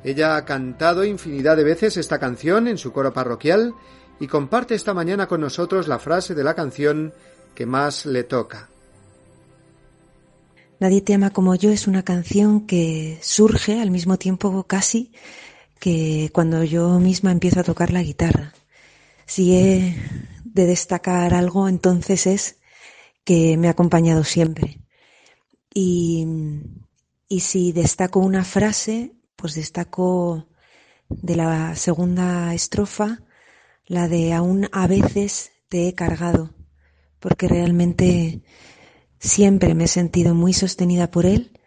Ella 0.04 0.36
ha 0.36 0.46
cantado 0.46 1.04
infinidad 1.04 1.58
de 1.58 1.64
veces 1.64 1.98
esta 1.98 2.20
canción 2.20 2.68
en 2.68 2.78
su 2.78 2.92
coro 2.92 3.12
parroquial 3.12 3.74
y 4.20 4.28
comparte 4.28 4.76
esta 4.76 4.94
mañana 4.94 5.28
con 5.28 5.42
nosotros 5.42 5.88
la 5.88 6.00
frase 6.00 6.36
de 6.36 6.44
la 6.44 6.54
canción 6.54 7.14
que 7.56 7.66
más 7.66 8.06
le 8.06 8.24
toca. 8.24 8.70
Nadie 10.80 11.02
te 11.02 11.14
ama 11.14 11.32
como 11.32 11.56
yo 11.56 11.72
es 11.72 11.88
una 11.88 12.04
canción 12.04 12.66
que 12.66 13.20
surge 13.22 13.82
al 13.82 13.92
mismo 13.92 14.18
tiempo 14.18 14.64
casi 14.64 15.12
que 15.80 16.30
cuando 16.34 16.64
yo 16.64 17.00
misma 17.00 17.32
empiezo 17.32 17.60
a 17.60 17.64
tocar 17.64 17.92
la 17.92 18.04
guitarra. 18.04 18.54
Si 19.26 19.56
he 19.56 19.96
de 20.44 20.66
destacar 20.66 21.34
algo, 21.34 21.68
entonces 21.68 22.28
es 22.28 22.58
que 23.24 23.58
me 23.58 23.68
ha 23.68 23.72
acompañado 23.72 24.24
siempre. 24.24 24.80
Y, 25.74 26.26
y 27.28 27.42
si 27.42 27.72
destaco 27.72 28.20
una 28.20 28.44
frase, 28.44 29.14
pues 29.36 29.56
destaco 29.56 30.48
de 31.10 31.36
la 31.36 31.76
segunda 31.76 32.54
estrofa 32.54 33.20
la 33.90 34.08
de 34.08 34.34
aún 34.34 34.70
a 34.72 34.86
veces 34.88 35.52
te 35.68 35.88
he 35.88 35.96
cargado, 35.96 36.54
porque 37.20 37.48
realmente 37.48 38.42
siempre 39.20 39.76
me 39.76 39.86
he 39.86 39.88
sentido 39.88 40.34
muy 40.34 40.54
sostenida 40.54 41.12
por 41.12 41.26
él 41.26 41.60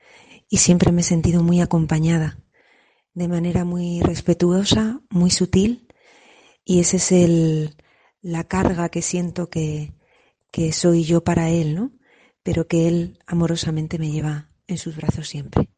y 0.49 0.59
siempre 0.59 0.93
me 0.93 1.03
he 1.03 1.05
sentido 1.05 1.43
muy 1.43 1.61
acompañada 1.61 2.39
de 3.15 3.29
manera 3.29 3.65
muy 3.65 4.01
respetuosa, 4.01 5.01
muy 5.11 5.31
sutil, 5.31 5.89
y 6.65 6.81
esa 6.81 6.97
es 6.97 7.13
el, 7.13 7.77
la 8.23 8.45
carga 8.45 8.89
que 8.89 9.03
siento 9.03 9.51
que, 9.51 9.93
que 10.51 10.73
soy 10.73 11.05
yo 11.05 11.23
para 11.25 11.51
él, 11.51 11.75
¿no? 11.75 11.93
Pero 12.43 12.67
que 12.67 12.89
él 12.89 13.19
amorosamente 13.27 13.99
me 13.99 14.11
lleva 14.11 14.49
en 14.67 14.79
sus 14.79 14.97
brazos 14.97 15.29
siempre. 15.29 15.69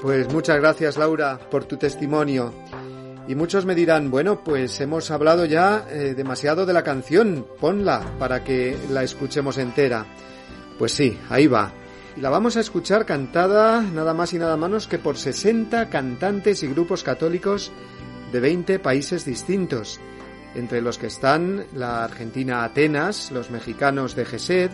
Pues 0.00 0.30
muchas 0.30 0.58
gracias 0.58 0.98
Laura 0.98 1.40
por 1.50 1.64
tu 1.64 1.78
testimonio. 1.78 2.52
Y 3.26 3.34
muchos 3.34 3.64
me 3.64 3.74
dirán, 3.74 4.10
bueno, 4.10 4.44
pues 4.44 4.78
hemos 4.80 5.10
hablado 5.10 5.46
ya 5.46 5.86
eh, 5.90 6.14
demasiado 6.14 6.66
de 6.66 6.74
la 6.74 6.84
canción, 6.84 7.46
ponla 7.58 8.02
para 8.18 8.44
que 8.44 8.76
la 8.90 9.02
escuchemos 9.02 9.56
entera. 9.56 10.04
Pues 10.78 10.92
sí, 10.92 11.18
ahí 11.30 11.46
va. 11.46 11.72
Y 12.16 12.20
la 12.20 12.28
vamos 12.28 12.56
a 12.56 12.60
escuchar 12.60 13.06
cantada 13.06 13.80
nada 13.80 14.12
más 14.12 14.34
y 14.34 14.38
nada 14.38 14.58
menos 14.58 14.86
que 14.86 14.98
por 14.98 15.16
60 15.16 15.88
cantantes 15.88 16.62
y 16.62 16.68
grupos 16.68 17.02
católicos 17.02 17.72
de 18.30 18.40
20 18.40 18.78
países 18.78 19.24
distintos, 19.24 20.00
entre 20.54 20.82
los 20.82 20.98
que 20.98 21.06
están 21.06 21.64
la 21.74 22.04
Argentina 22.04 22.62
Atenas, 22.62 23.30
los 23.30 23.50
mexicanos 23.50 24.14
de 24.14 24.26
Gesed 24.26 24.70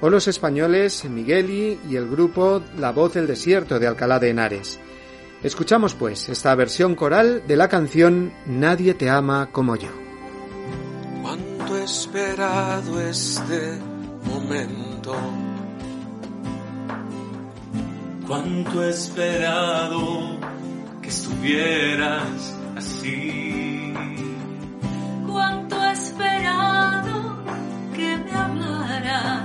o 0.00 0.10
los 0.10 0.26
españoles 0.26 1.04
Migueli 1.04 1.78
y 1.88 1.94
el 1.94 2.08
grupo 2.08 2.60
La 2.78 2.90
Voz 2.90 3.14
del 3.14 3.28
Desierto 3.28 3.78
de 3.78 3.86
Alcalá 3.86 4.18
de 4.18 4.30
Henares. 4.30 4.80
Escuchamos 5.44 5.92
pues 5.92 6.30
esta 6.30 6.54
versión 6.54 6.94
coral 6.94 7.42
de 7.46 7.56
la 7.56 7.68
canción 7.68 8.32
Nadie 8.46 8.94
te 8.94 9.10
ama 9.10 9.50
como 9.52 9.76
yo. 9.76 9.90
Cuánto 11.20 11.76
esperado 11.76 12.98
este 12.98 13.78
momento. 14.24 15.14
Cuánto 18.26 18.82
he 18.84 18.88
esperado 18.88 20.38
que 21.02 21.08
estuvieras 21.10 22.56
así. 22.74 23.92
Cuánto 25.30 25.84
he 25.84 25.92
esperado 25.92 27.36
que 27.94 28.16
me 28.16 28.32
hablaras. 28.32 29.42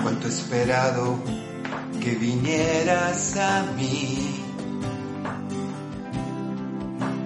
Cuánto 0.00 0.28
he 0.28 0.30
esperado 0.30 1.41
que 2.02 2.10
vinieras 2.16 3.36
a 3.36 3.62
mí. 3.76 4.44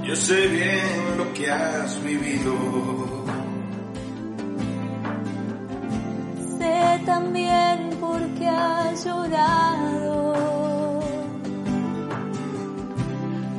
Yo 0.05 0.15
sé 0.15 0.47
bien 0.49 1.19
lo 1.19 1.33
que 1.35 1.51
has 1.51 2.03
vivido 2.03 3.27
también 7.07 7.91
porque 8.01 8.47
has 8.47 9.05
llorado. 9.05 10.35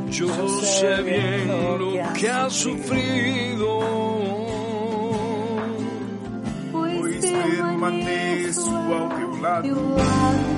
Yo 0.09 0.27
sé 0.61 1.01
bien 1.03 1.47
lo 1.47 2.13
que 2.13 2.29
has 2.29 2.53
sufrido. 2.53 3.79
Pois 6.71 7.21
permaneço 7.21 8.69
ao 8.69 9.09
teu 9.63 10.56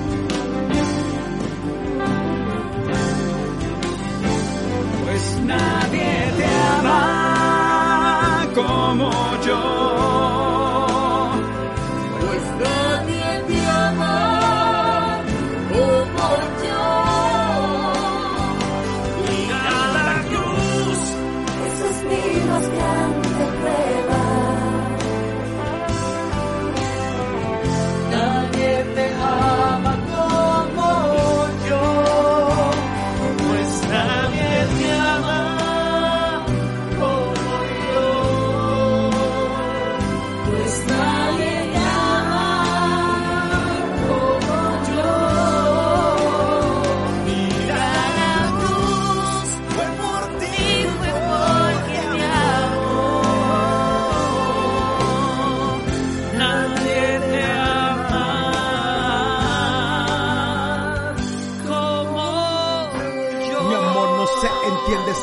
nadie 5.40 6.32
te 6.36 6.46
ama 6.78 8.48
como 8.54 9.29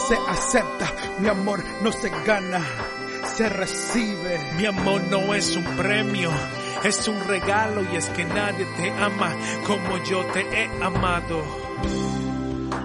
se 0.08 0.16
acepta, 0.16 0.94
mi 1.20 1.28
amor 1.28 1.62
no 1.84 1.92
se 1.92 2.10
gana, 2.26 2.62
se 3.36 3.50
recibe. 3.50 4.40
Mi 4.58 4.66
amor 4.66 5.02
no 5.10 5.34
es 5.34 5.56
un 5.58 5.66
premio, 5.76 6.32
es 6.84 7.08
un 7.08 7.20
regalo 7.28 7.82
y 7.92 7.98
es 7.98 8.06
que 8.10 8.24
nadie 8.24 8.66
te 8.78 8.90
ama 8.92 9.36
como 9.66 10.02
yo 10.06 10.26
te 10.28 10.42
he 10.42 10.84
amado. 10.84 11.44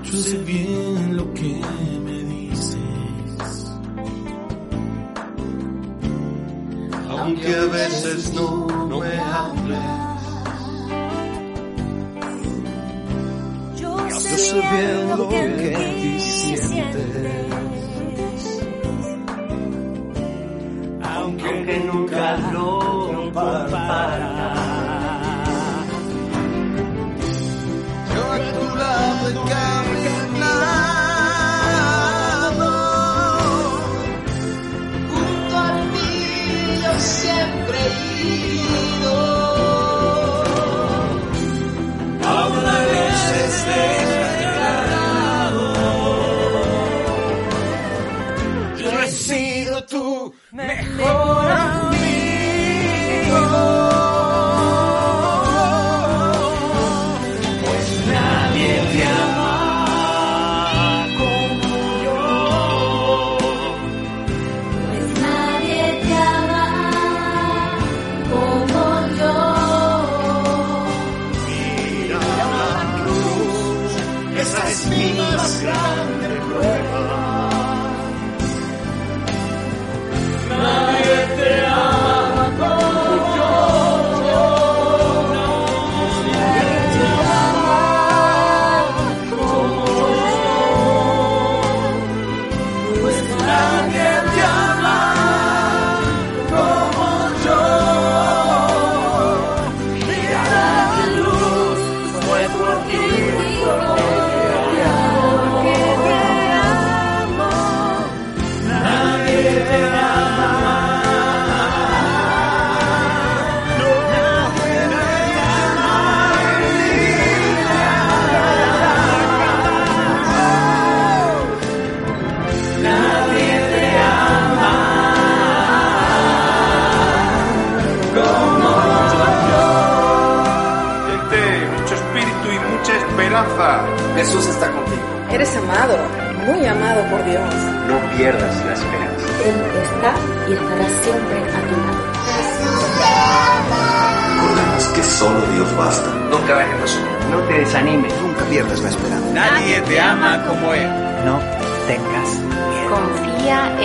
Yo 0.02 0.12
sé 0.12 0.38
bien 0.38 1.16
lo 1.16 1.32
que 1.32 1.60
me 2.04 2.22
dices, 2.24 2.76
aunque 7.08 7.54
a 7.54 7.64
veces 7.66 8.32
no, 8.34 8.66
no 8.66 8.98
me 8.98 9.18
hables. 9.18 9.78
Yo 13.76 14.10
sé 14.20 14.54
bien 14.54 15.08
lo 15.16 15.28
que 15.28 16.01
aunque 21.62 21.78
nunca 21.86 22.36
lo 22.52 22.80
compararás. 23.32 24.41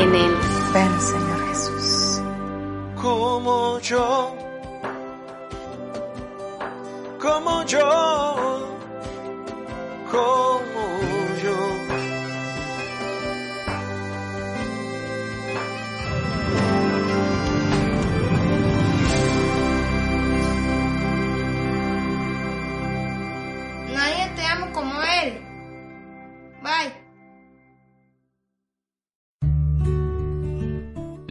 En 0.07 0.15
Él. 0.15 0.33
Ven, 0.73 1.01
Señor 1.01 1.47
Jesús. 1.49 2.21
Como 3.01 3.79
yo, 3.79 4.35
como 7.19 7.63
yo, 7.65 8.67
como 10.11 10.86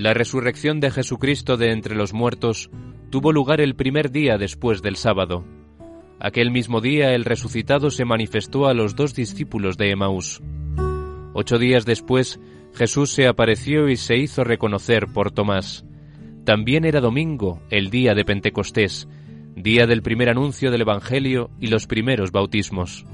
La 0.07 0.14
resurrección 0.14 0.78
de 0.78 0.92
Jesucristo 0.92 1.57
de 1.57 1.72
entre 1.72 1.96
los 1.96 2.12
muertos 2.12 2.70
tuvo 3.11 3.32
lugar 3.32 3.61
el 3.61 3.74
primer 3.74 4.12
día 4.12 4.38
después 4.38 4.80
del 4.80 4.94
sábado. 4.94 5.44
Aquel 6.20 6.52
mismo 6.52 6.80
día 6.80 7.12
el 7.12 7.24
resucitado 7.24 7.90
se 7.90 8.04
manifestó 8.04 8.68
a 8.68 8.72
los 8.72 8.94
dos 8.94 9.16
discípulos 9.16 9.76
de 9.76 9.90
Emaús. 9.90 10.40
Ocho 11.34 11.59
días 11.59 11.84
después 11.86 12.38
Jesús 12.72 13.11
se 13.11 13.26
apareció 13.26 13.88
y 13.88 13.96
se 13.96 14.16
hizo 14.16 14.44
reconocer 14.44 15.09
por 15.12 15.32
Tomás. 15.32 15.84
También 16.44 16.84
era 16.84 17.00
domingo, 17.00 17.61
el 17.70 17.90
día 17.90 18.14
de 18.14 18.24
Pentecostés, 18.24 19.09
día 19.57 19.88
del 19.88 20.02
primer 20.02 20.28
anuncio 20.28 20.70
del 20.70 20.82
Evangelio 20.82 21.50
y 21.59 21.66
los 21.66 21.88
primeros 21.88 22.30
bautismos. 22.30 23.04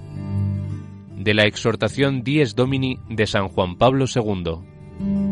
De 1.17 1.33
la 1.33 1.45
exhortación 1.45 2.23
Dies 2.23 2.55
Domini 2.55 2.99
de 3.09 3.27
San 3.27 3.49
Juan 3.49 3.79
Pablo 3.79 4.05
II. 4.15 5.32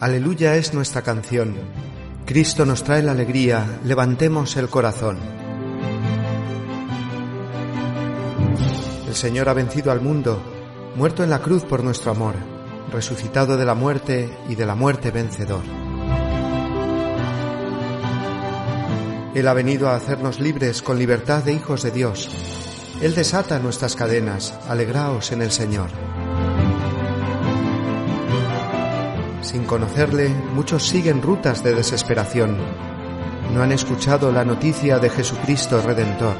Aleluya 0.00 0.56
es 0.56 0.72
nuestra 0.72 1.02
canción. 1.02 1.54
Cristo 2.24 2.64
nos 2.64 2.84
trae 2.84 3.02
la 3.02 3.12
alegría, 3.12 3.80
levantemos 3.84 4.56
el 4.56 4.70
corazón. 4.70 5.18
El 9.06 9.14
Señor 9.14 9.50
ha 9.50 9.52
vencido 9.52 9.92
al 9.92 10.00
mundo, 10.00 10.40
muerto 10.96 11.22
en 11.22 11.28
la 11.28 11.40
cruz 11.40 11.64
por 11.64 11.84
nuestro 11.84 12.12
amor, 12.12 12.34
resucitado 12.90 13.58
de 13.58 13.66
la 13.66 13.74
muerte 13.74 14.34
y 14.48 14.54
de 14.54 14.64
la 14.64 14.74
muerte 14.74 15.10
vencedor. 15.10 15.64
Él 19.34 19.46
ha 19.46 19.52
venido 19.52 19.90
a 19.90 19.96
hacernos 19.96 20.40
libres 20.40 20.80
con 20.80 20.98
libertad 20.98 21.44
de 21.44 21.52
hijos 21.52 21.82
de 21.82 21.90
Dios. 21.90 22.30
Él 23.02 23.14
desata 23.14 23.58
nuestras 23.58 23.96
cadenas, 23.96 24.54
alegraos 24.66 25.30
en 25.32 25.42
el 25.42 25.50
Señor. 25.50 26.09
Sin 29.50 29.64
conocerle, 29.64 30.28
muchos 30.28 30.86
siguen 30.86 31.22
rutas 31.22 31.64
de 31.64 31.74
desesperación. 31.74 32.56
No 33.52 33.64
han 33.64 33.72
escuchado 33.72 34.30
la 34.30 34.44
noticia 34.44 35.00
de 35.00 35.10
Jesucristo 35.10 35.82
Redentor. 35.82 36.36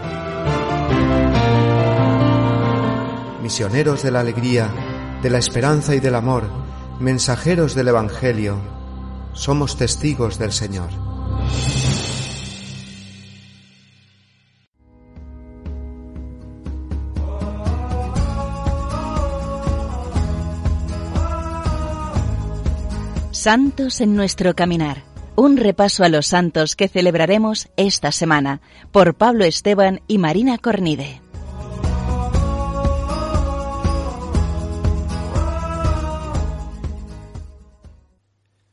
Misioneros 3.43 4.05
de 4.05 4.13
la 4.13 4.21
alegría, 4.21 4.71
de 5.23 5.29
la 5.29 5.39
esperanza 5.39 5.97
y 5.97 5.99
del 5.99 6.15
amor, 6.15 6.45
mensajeros 7.01 7.75
del 7.75 7.89
Evangelio, 7.89 8.59
somos 9.33 9.77
testigos 9.77 10.39
del 10.39 10.53
Señor. 10.53 11.10
Santos 23.41 24.03
en 24.03 24.17
nuestro 24.17 24.55
caminar. 24.55 25.03
Un 25.35 25.57
repaso 25.57 26.05
a 26.05 26.11
los 26.11 26.27
santos 26.27 26.77
que 26.77 26.89
celebraremos 26.89 27.71
esta 27.79 28.13
semana 28.13 28.61
por 28.93 29.15
Pablo 29.15 29.47
Esteban 29.47 30.03
y 30.07 30.19
Marina 30.19 30.59
Cornide. 30.59 31.23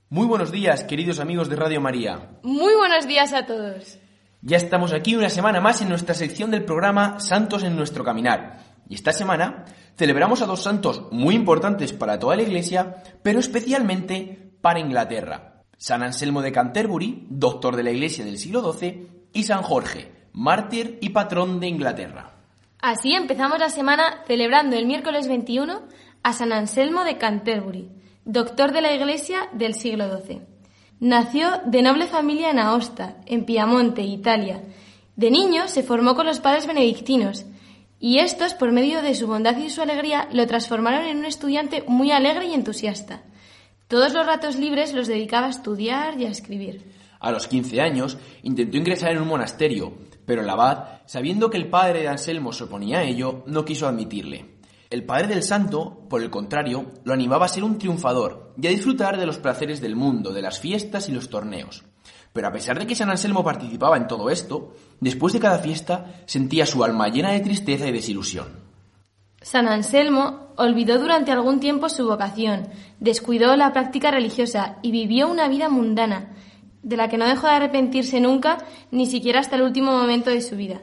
Muy 0.09 0.27
buenos 0.27 0.51
días, 0.51 0.83
queridos 0.83 1.21
amigos 1.21 1.47
de 1.47 1.55
Radio 1.55 1.79
María. 1.79 2.31
Muy 2.43 2.75
buenos 2.75 3.07
días 3.07 3.31
a 3.31 3.45
todos. 3.45 3.99
Ya 4.41 4.57
estamos 4.57 4.91
aquí 4.91 5.15
una 5.15 5.29
semana 5.29 5.61
más 5.61 5.81
en 5.81 5.87
nuestra 5.87 6.13
sección 6.13 6.51
del 6.51 6.65
programa 6.65 7.21
Santos 7.21 7.63
en 7.63 7.77
nuestro 7.77 8.03
caminar. 8.03 8.59
Y 8.89 8.95
esta 8.95 9.13
semana 9.13 9.63
celebramos 9.95 10.41
a 10.41 10.45
dos 10.45 10.61
santos 10.61 11.03
muy 11.11 11.35
importantes 11.35 11.93
para 11.93 12.19
toda 12.19 12.35
la 12.35 12.43
Iglesia, 12.43 13.01
pero 13.23 13.39
especialmente 13.39 14.46
para 14.61 14.79
Inglaterra. 14.79 15.63
San 15.77 16.03
Anselmo 16.03 16.41
de 16.41 16.51
Canterbury, 16.51 17.27
doctor 17.29 17.75
de 17.75 17.83
la 17.83 17.91
Iglesia 17.91 18.25
del 18.25 18.37
siglo 18.37 18.73
XII, 18.73 19.07
y 19.33 19.43
San 19.43 19.61
Jorge, 19.61 20.11
mártir 20.33 20.97
y 21.01 21.09
patrón 21.09 21.59
de 21.59 21.67
Inglaterra. 21.67 22.31
Así 22.79 23.13
empezamos 23.13 23.59
la 23.59 23.69
semana 23.69 24.23
celebrando 24.25 24.75
el 24.75 24.85
miércoles 24.85 25.27
21 25.27 25.81
a 26.23 26.33
San 26.33 26.51
Anselmo 26.51 27.03
de 27.03 27.17
Canterbury, 27.17 27.89
doctor 28.25 28.71
de 28.71 28.81
la 28.81 28.93
Iglesia 28.93 29.49
del 29.53 29.73
siglo 29.73 30.15
XII. 30.21 30.41
Nació 30.99 31.61
de 31.65 31.81
noble 31.81 32.07
familia 32.07 32.49
en 32.49 32.59
Aosta, 32.59 33.17
en 33.25 33.45
Piamonte, 33.45 34.01
Italia. 34.01 34.63
De 35.15 35.29
niño 35.29 35.67
se 35.67 35.83
formó 35.83 36.15
con 36.15 36.25
los 36.25 36.39
padres 36.39 36.65
benedictinos, 36.65 37.45
y 37.99 38.19
estos, 38.19 38.53
por 38.53 38.71
medio 38.71 39.01
de 39.01 39.15
su 39.15 39.27
bondad 39.27 39.57
y 39.57 39.69
su 39.69 39.81
alegría, 39.81 40.27
lo 40.31 40.45
transformaron 40.45 41.05
en 41.05 41.17
un 41.17 41.25
estudiante 41.25 41.83
muy 41.87 42.11
alegre 42.11 42.45
y 42.45 42.53
entusiasta. 42.53 43.21
Todos 43.87 44.13
los 44.13 44.25
ratos 44.25 44.57
libres 44.57 44.93
los 44.93 45.07
dedicaba 45.07 45.47
a 45.47 45.51
estudiar 45.51 46.19
y 46.19 46.25
a 46.25 46.29
escribir. 46.29 46.91
A 47.21 47.31
los 47.31 47.47
15 47.47 47.79
años 47.79 48.17
intentó 48.43 48.75
ingresar 48.75 49.11
en 49.11 49.21
un 49.21 49.29
monasterio, 49.29 49.93
pero 50.25 50.41
el 50.41 50.49
abad, 50.49 50.99
sabiendo 51.05 51.49
que 51.49 51.55
el 51.55 51.69
padre 51.69 52.01
de 52.01 52.09
Anselmo 52.09 52.51
se 52.51 52.65
oponía 52.65 52.99
a 52.99 53.03
ello, 53.03 53.43
no 53.47 53.63
quiso 53.63 53.87
admitirle. 53.87 54.57
El 54.89 55.05
padre 55.05 55.27
del 55.27 55.41
santo, 55.41 56.05
por 56.09 56.21
el 56.21 56.29
contrario, 56.29 56.91
lo 57.05 57.13
animaba 57.13 57.45
a 57.45 57.49
ser 57.49 57.63
un 57.63 57.77
triunfador 57.77 58.53
y 58.61 58.67
a 58.67 58.71
disfrutar 58.71 59.17
de 59.17 59.25
los 59.25 59.37
placeres 59.37 59.79
del 59.79 59.95
mundo, 59.95 60.33
de 60.33 60.41
las 60.41 60.59
fiestas 60.59 61.07
y 61.07 61.13
los 61.13 61.29
torneos. 61.29 61.85
Pero 62.33 62.49
a 62.49 62.51
pesar 62.51 62.77
de 62.77 62.87
que 62.87 62.95
San 62.95 63.09
Anselmo 63.09 63.41
participaba 63.41 63.95
en 63.95 64.07
todo 64.07 64.29
esto, 64.29 64.73
después 64.99 65.31
de 65.31 65.39
cada 65.39 65.59
fiesta 65.59 66.23
sentía 66.25 66.65
su 66.65 66.83
alma 66.83 67.07
llena 67.07 67.31
de 67.31 67.39
tristeza 67.39 67.87
y 67.87 67.93
desilusión. 67.93 68.66
San 69.47 69.69
Anselmo 69.69 70.49
olvidó 70.57 70.99
durante 70.99 71.31
algún 71.31 71.61
tiempo 71.61 71.87
su 71.87 72.05
vocación, 72.05 72.67
descuidó 72.99 73.55
la 73.55 73.71
práctica 73.71 74.11
religiosa 74.11 74.75
y 74.81 74.91
vivió 74.91 75.29
una 75.29 75.47
vida 75.47 75.69
mundana, 75.69 76.33
de 76.83 76.97
la 76.97 77.07
que 77.07 77.17
no 77.17 77.25
dejó 77.25 77.47
de 77.47 77.53
arrepentirse 77.53 78.19
nunca, 78.19 78.57
ni 78.91 79.05
siquiera 79.05 79.39
hasta 79.39 79.55
el 79.55 79.61
último 79.61 79.93
momento 79.93 80.31
de 80.31 80.41
su 80.41 80.57
vida. 80.57 80.81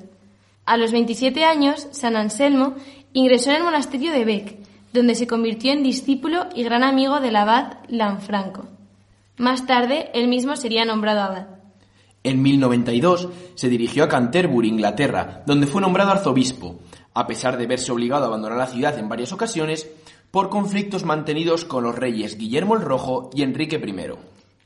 A 0.65 0.79
los 0.79 0.93
27 0.93 1.45
años, 1.45 1.89
San 1.91 2.17
Anselmo 2.17 2.73
ingresó 3.13 3.51
en 3.51 3.57
el 3.57 3.65
monasterio 3.65 4.13
de 4.13 4.25
Bec, 4.25 4.57
donde 4.95 5.15
se 5.15 5.27
convirtió 5.27 5.71
en 5.71 5.83
discípulo 5.83 6.47
y 6.55 6.63
gran 6.63 6.85
amigo 6.85 7.21
del 7.21 7.37
abad 7.37 7.81
Lanfranco. 7.89 8.65
Más 9.37 9.67
tarde, 9.67 10.11
él 10.15 10.27
mismo 10.27 10.57
sería 10.57 10.87
nombrado 10.87 11.21
abad. 11.21 11.47
En 12.23 12.41
1092 12.41 13.29
se 13.57 13.69
dirigió 13.69 14.05
a 14.05 14.09
Canterbury, 14.09 14.69
Inglaterra, 14.69 15.43
donde 15.45 15.67
fue 15.67 15.83
nombrado 15.83 16.13
arzobispo, 16.13 16.81
a 17.15 17.27
pesar 17.27 17.57
de 17.57 17.67
verse 17.67 17.93
obligado 17.93 18.25
a 18.25 18.27
abandonar 18.27 18.59
la 18.59 18.67
ciudad 18.67 18.99
en 18.99 19.09
varias 19.09 19.33
ocasiones 19.33 19.89
por 20.31 20.51
conflictos 20.51 21.05
mantenidos 21.05 21.65
con 21.65 21.85
los 21.85 21.95
reyes 21.95 22.37
Guillermo 22.37 22.75
el 22.75 22.83
Rojo 22.83 23.31
y 23.33 23.43
Enrique 23.43 23.77
I. 23.77 23.95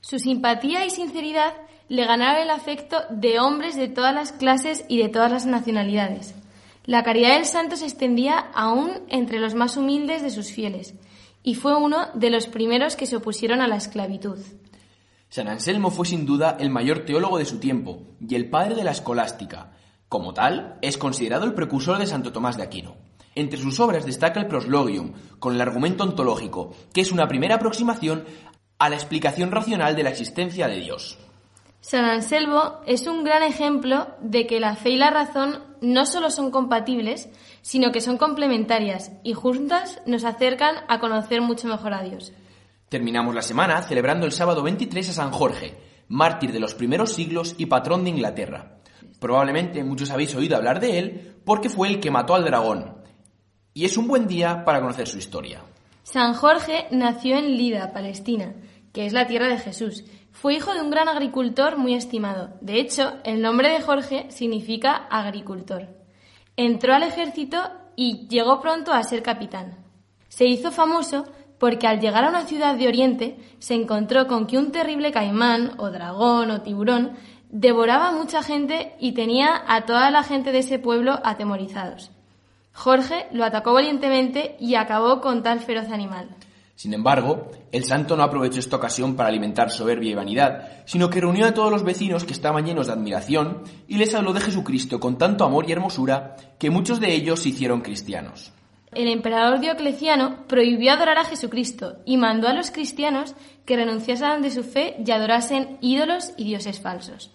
Su 0.01 0.19
simpatía 0.19 0.87
y 0.87 0.91
sinceridad 0.91 1.53
le 1.89 2.07
ganaron 2.07 2.43
el 2.43 2.51
afecto 2.51 3.03
de 3.11 3.39
hombres 3.39 3.77
de 3.77 3.89
todas 3.89 4.15
las 4.15 4.33
clases 4.33 4.85
y 4.89 4.99
de 4.99 5.09
todas 5.09 5.31
las 5.31 5.47
nacionalidades. 5.47 6.35
La 6.85 7.03
caridad 7.03 7.35
del 7.35 7.45
santo 7.45 7.77
se 7.77 7.85
extendía 7.85 8.39
aún 8.55 8.93
entre 9.09 9.41
los 9.41 9.55
más 9.55 9.77
humildes 9.77 10.23
de 10.23 10.31
sus 10.31 10.51
fieles, 10.51 10.95
y 11.43 11.55
fue 11.55 11.77
uno 11.77 12.07
de 12.15 12.31
los 12.31 12.47
primeros 12.47 12.97
que 12.97 13.07
se 13.07 13.17
opusieron 13.17 13.61
a 13.61 13.69
la 13.69 13.77
esclavitud. 13.77 14.39
San 15.29 15.49
Anselmo 15.49 15.91
fue 15.91 16.07
sin 16.07 16.25
duda 16.25 16.57
el 16.59 16.71
mayor 16.71 17.01
teólogo 17.01 17.37
de 17.39 17.45
su 17.45 17.59
tiempo 17.59 18.03
y 18.27 18.35
el 18.35 18.49
padre 18.49 18.75
de 18.75 18.85
la 18.85 18.93
escolástica. 18.93 19.73
Como 20.09 20.33
tal, 20.33 20.79
es 20.81 20.97
considerado 20.97 21.45
el 21.45 21.55
precursor 21.55 21.99
de 21.99 22.07
Santo 22.07 22.33
Tomás 22.33 22.57
de 22.57 22.63
Aquino. 22.63 22.97
Entre 23.35 23.61
sus 23.61 23.79
obras 23.79 24.07
destaca 24.07 24.41
el 24.41 24.47
Proslogium, 24.47 25.13
con 25.39 25.55
el 25.55 25.61
argumento 25.61 26.03
ontológico, 26.03 26.73
que 26.93 27.03
es 27.03 27.13
una 27.13 27.29
primera 27.29 27.57
aproximación 27.57 28.25
a 28.79 28.89
la 28.89 28.97
explicación 28.97 29.51
racional 29.51 29.95
de 29.95 30.03
la 30.03 30.11
existencia 30.11 30.67
de 30.67 30.81
Dios. 30.81 31.19
San 31.81 32.05
Anselmo 32.05 32.81
es 32.87 33.07
un 33.07 33.23
gran 33.23 33.43
ejemplo 33.43 34.09
de 34.21 34.47
que 34.47 34.61
la 34.61 34.75
fe 34.75 34.91
y 34.91 34.97
la 34.97 35.11
razón 35.11 35.63
no 35.81 36.07
solo 36.07 36.31
son 36.31 36.51
compatibles, 36.51 37.29
sino 37.63 37.93
que 37.93 38.01
son 38.01 38.19
complementarias 38.19 39.13
y 39.23 39.35
juntas 39.35 40.01
nos 40.07 40.25
acercan 40.25 40.77
a 40.89 40.99
conocer 40.99 41.41
mucho 41.41 41.69
mejor 41.69 41.95
a 41.95 42.03
Dios. 42.03 42.33
Terminamos 42.89 43.35
la 43.35 43.43
semana 43.43 43.83
celebrando 43.83 44.27
el 44.27 44.33
sábado 44.33 44.63
23 44.63 45.11
a 45.11 45.13
San 45.13 45.31
Jorge, 45.31 45.79
mártir 46.09 46.53
de 46.53 46.61
los 46.61 46.75
primeros 46.75 47.13
siglos 47.13 47.55
y 47.59 47.67
patrón 47.67 48.03
de 48.05 48.11
Inglaterra. 48.11 48.78
Probablemente 49.19 49.83
muchos 49.83 50.11
habéis 50.11 50.35
oído 50.35 50.57
hablar 50.57 50.81
de 50.81 50.99
él 50.99 51.37
porque 51.45 51.69
fue 51.69 51.89
el 51.89 52.01
que 52.01 52.11
mató 52.11 52.35
al 52.35 52.45
dragón. 52.45 52.99
Y 53.75 53.85
es 53.85 53.97
un 53.97 54.09
buen 54.09 54.27
día 54.27 54.65
para 54.65 54.81
conocer 54.81 55.07
su 55.07 55.19
historia. 55.19 55.63
San 56.03 56.35
Jorge 56.35 56.87
nació 56.91 57.37
en 57.37 57.57
Lida, 57.57 57.93
Palestina, 57.93 58.55
que 58.93 59.07
es 59.07 59.13
la 59.13 59.27
tierra 59.27 59.49
de 59.49 59.59
Jesús. 59.59 60.05
Fue 60.33 60.55
hijo 60.55 60.73
de 60.73 60.81
un 60.81 60.91
gran 60.91 61.09
agricultor 61.09 61.77
muy 61.77 61.95
estimado. 61.95 62.55
De 62.61 62.81
hecho, 62.81 63.15
el 63.25 63.43
nombre 63.43 63.71
de 63.71 63.81
Jorge 63.81 64.31
significa 64.31 64.95
agricultor. 65.11 65.89
Entró 66.57 66.95
al 66.95 67.03
ejército 67.03 67.59
y 67.97 68.27
llegó 68.29 68.61
pronto 68.61 68.93
a 68.93 69.03
ser 69.03 69.23
capitán. 69.23 69.85
Se 70.29 70.47
hizo 70.47 70.71
famoso 70.71 71.27
porque 71.59 71.87
al 71.87 72.01
llegar 72.01 72.25
a 72.25 72.29
una 72.29 72.47
ciudad 72.47 72.77
de 72.77 72.89
Oriente 72.89 73.39
se 73.59 73.75
encontró 73.75 74.27
con 74.27 74.47
que 74.47 74.59
un 74.59 74.71
terrible 74.71 75.13
caimán 75.13 75.73
o 75.79 75.91
dragón 75.91 76.51
o 76.51 76.63
tiburón 76.63 77.17
devoraba 77.51 78.09
a 78.09 78.13
mucha 78.13 78.43
gente 78.43 78.95
y 79.01 79.13
tenía 79.13 79.63
a 79.67 79.87
toda 79.87 80.11
la 80.11 80.23
gente 80.23 80.53
de 80.53 80.59
ese 80.59 80.79
pueblo 80.79 81.21
atemorizados. 81.25 82.11
Jorge 82.73 83.27
lo 83.33 83.45
atacó 83.45 83.73
valientemente 83.73 84.57
y 84.61 84.77
acabó 84.77 85.21
con 85.21 85.43
tal 85.43 85.61
feroz 85.61 85.91
animal. 85.91 86.29
Sin 86.77 86.95
embargo, 86.95 87.51
el 87.73 87.83
santo 87.83 88.17
no 88.17 88.23
aprovechó 88.23 88.61
esta 88.61 88.77
ocasión 88.77 89.17
para 89.17 89.31
alimentar 89.31 89.69
soberbia 89.71 90.13
y 90.13 90.15
vanidad, 90.15 90.69
sino 90.85 91.11
que 91.11 91.21
reunió 91.21 91.47
a 91.47 91.53
todos 91.53 91.73
los 91.73 91.83
vecinos 91.83 92.23
que 92.23 92.33
estaban 92.33 92.65
llenos 92.65 92.87
de 92.87 92.93
admiración 92.93 93.65
y 93.89 93.97
les 93.99 94.15
habló 94.15 94.33
de 94.33 94.41
Jesucristo 94.41 95.01
con 95.01 95.19
tanto 95.19 95.45
amor 95.45 95.69
y 95.69 95.73
hermosura 95.73 96.37
que 96.57 96.71
muchos 96.71 97.01
de 97.01 97.13
ellos 97.13 97.41
se 97.41 97.49
hicieron 97.49 97.81
cristianos. 97.81 98.53
El 98.93 99.09
emperador 99.09 99.59
Diocleciano 99.59 100.47
prohibió 100.47 100.93
adorar 100.93 101.19
a 101.19 101.25
Jesucristo 101.25 101.97
y 102.05 102.17
mandó 102.17 102.47
a 102.47 102.55
los 102.55 102.71
cristianos 102.71 103.35
que 103.65 103.75
renunciasen 103.75 104.41
de 104.41 104.53
su 104.53 104.63
fe 104.63 104.97
y 105.05 105.11
adorasen 105.11 105.79
ídolos 105.81 106.33
y 106.37 106.45
dioses 106.45 106.81
falsos. 106.81 107.33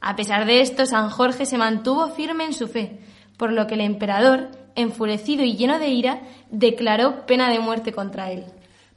A 0.00 0.16
pesar 0.16 0.46
de 0.46 0.60
esto, 0.60 0.86
San 0.86 1.10
Jorge 1.10 1.46
se 1.46 1.58
mantuvo 1.58 2.08
firme 2.08 2.44
en 2.44 2.52
su 2.52 2.68
fe, 2.68 3.00
por 3.36 3.52
lo 3.52 3.66
que 3.66 3.74
el 3.74 3.80
emperador, 3.80 4.50
enfurecido 4.74 5.44
y 5.44 5.56
lleno 5.56 5.78
de 5.78 5.88
ira, 5.88 6.22
declaró 6.50 7.26
pena 7.26 7.50
de 7.50 7.58
muerte 7.58 7.92
contra 7.92 8.30
él. 8.30 8.44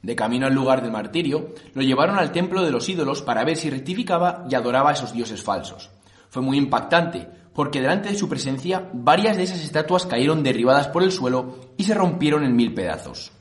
De 0.02 0.16
camino 0.16 0.46
al 0.46 0.54
lugar 0.54 0.82
del 0.82 0.92
martirio, 0.92 1.50
lo 1.74 1.82
llevaron 1.82 2.18
al 2.18 2.32
templo 2.32 2.62
de 2.62 2.70
los 2.70 2.88
ídolos 2.88 3.22
para 3.22 3.44
ver 3.44 3.56
si 3.56 3.68
rectificaba 3.68 4.46
y 4.50 4.54
adoraba 4.54 4.90
a 4.90 4.92
esos 4.94 5.12
dioses 5.12 5.42
falsos. 5.42 5.90
Fue 6.30 6.42
muy 6.42 6.56
impactante, 6.56 7.28
porque 7.52 7.80
delante 7.80 8.08
de 8.08 8.16
su 8.16 8.28
presencia 8.28 8.88
varias 8.94 9.36
de 9.36 9.42
esas 9.42 9.60
estatuas 9.60 10.06
cayeron 10.06 10.42
derribadas 10.42 10.88
por 10.88 11.02
el 11.02 11.12
suelo 11.12 11.56
y 11.76 11.84
se 11.84 11.94
rompieron 11.94 12.44
en 12.44 12.56
mil 12.56 12.72
pedazos. 12.72 13.32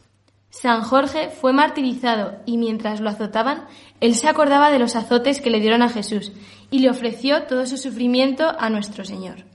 San 0.49 0.81
Jorge 0.81 1.29
fue 1.29 1.53
martirizado 1.53 2.39
y 2.45 2.57
mientras 2.57 2.99
lo 3.01 3.09
azotaban, 3.09 3.67
él 3.99 4.15
se 4.15 4.27
acordaba 4.27 4.71
de 4.71 4.79
los 4.79 4.95
azotes 4.95 5.41
que 5.41 5.49
le 5.49 5.59
dieron 5.59 5.83
a 5.83 5.89
Jesús 5.89 6.31
y 6.71 6.79
le 6.79 6.89
ofreció 6.89 7.43
todo 7.43 7.65
su 7.65 7.77
sufrimiento 7.77 8.51
a 8.57 8.69
nuestro 8.69 9.05
Señor. 9.05 9.45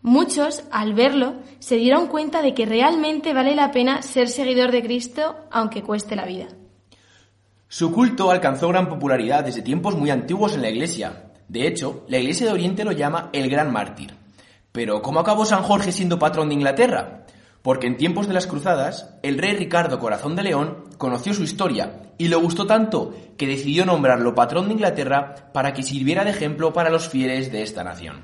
Muchos, 0.00 0.64
al 0.70 0.94
verlo, 0.94 1.36
se 1.60 1.76
dieron 1.76 2.08
cuenta 2.08 2.42
de 2.42 2.52
que 2.52 2.66
realmente 2.66 3.32
vale 3.32 3.54
la 3.54 3.70
pena 3.70 4.02
ser 4.02 4.28
seguidor 4.28 4.70
de 4.70 4.82
Cristo 4.82 5.36
aunque 5.50 5.82
cueste 5.82 6.16
la 6.16 6.26
vida. 6.26 6.46
Su 7.68 7.90
culto 7.90 8.30
alcanzó 8.30 8.68
gran 8.68 8.88
popularidad 8.88 9.44
desde 9.44 9.62
tiempos 9.62 9.96
muy 9.96 10.10
antiguos 10.10 10.54
en 10.54 10.62
la 10.62 10.70
Iglesia. 10.70 11.32
De 11.48 11.66
hecho, 11.66 12.04
la 12.08 12.18
Iglesia 12.18 12.46
de 12.46 12.52
Oriente 12.52 12.84
lo 12.84 12.92
llama 12.92 13.30
el 13.32 13.50
Gran 13.50 13.72
Mártir. 13.72 14.14
Pero, 14.72 15.02
¿cómo 15.02 15.20
acabó 15.20 15.44
San 15.44 15.62
Jorge 15.62 15.90
siendo 15.90 16.18
patrón 16.18 16.48
de 16.48 16.54
Inglaterra? 16.54 17.24
Porque 17.64 17.86
en 17.86 17.96
tiempos 17.96 18.28
de 18.28 18.34
las 18.34 18.46
cruzadas, 18.46 19.16
el 19.22 19.38
rey 19.38 19.56
Ricardo 19.56 19.98
Corazón 19.98 20.36
de 20.36 20.42
León 20.42 20.84
conoció 20.98 21.32
su 21.32 21.44
historia 21.44 22.02
y 22.18 22.28
le 22.28 22.36
gustó 22.36 22.66
tanto 22.66 23.14
que 23.38 23.46
decidió 23.46 23.86
nombrarlo 23.86 24.34
patrón 24.34 24.66
de 24.66 24.74
Inglaterra 24.74 25.50
para 25.54 25.72
que 25.72 25.82
sirviera 25.82 26.24
de 26.24 26.30
ejemplo 26.30 26.74
para 26.74 26.90
los 26.90 27.08
fieles 27.08 27.50
de 27.50 27.62
esta 27.62 27.82
nación. 27.82 28.20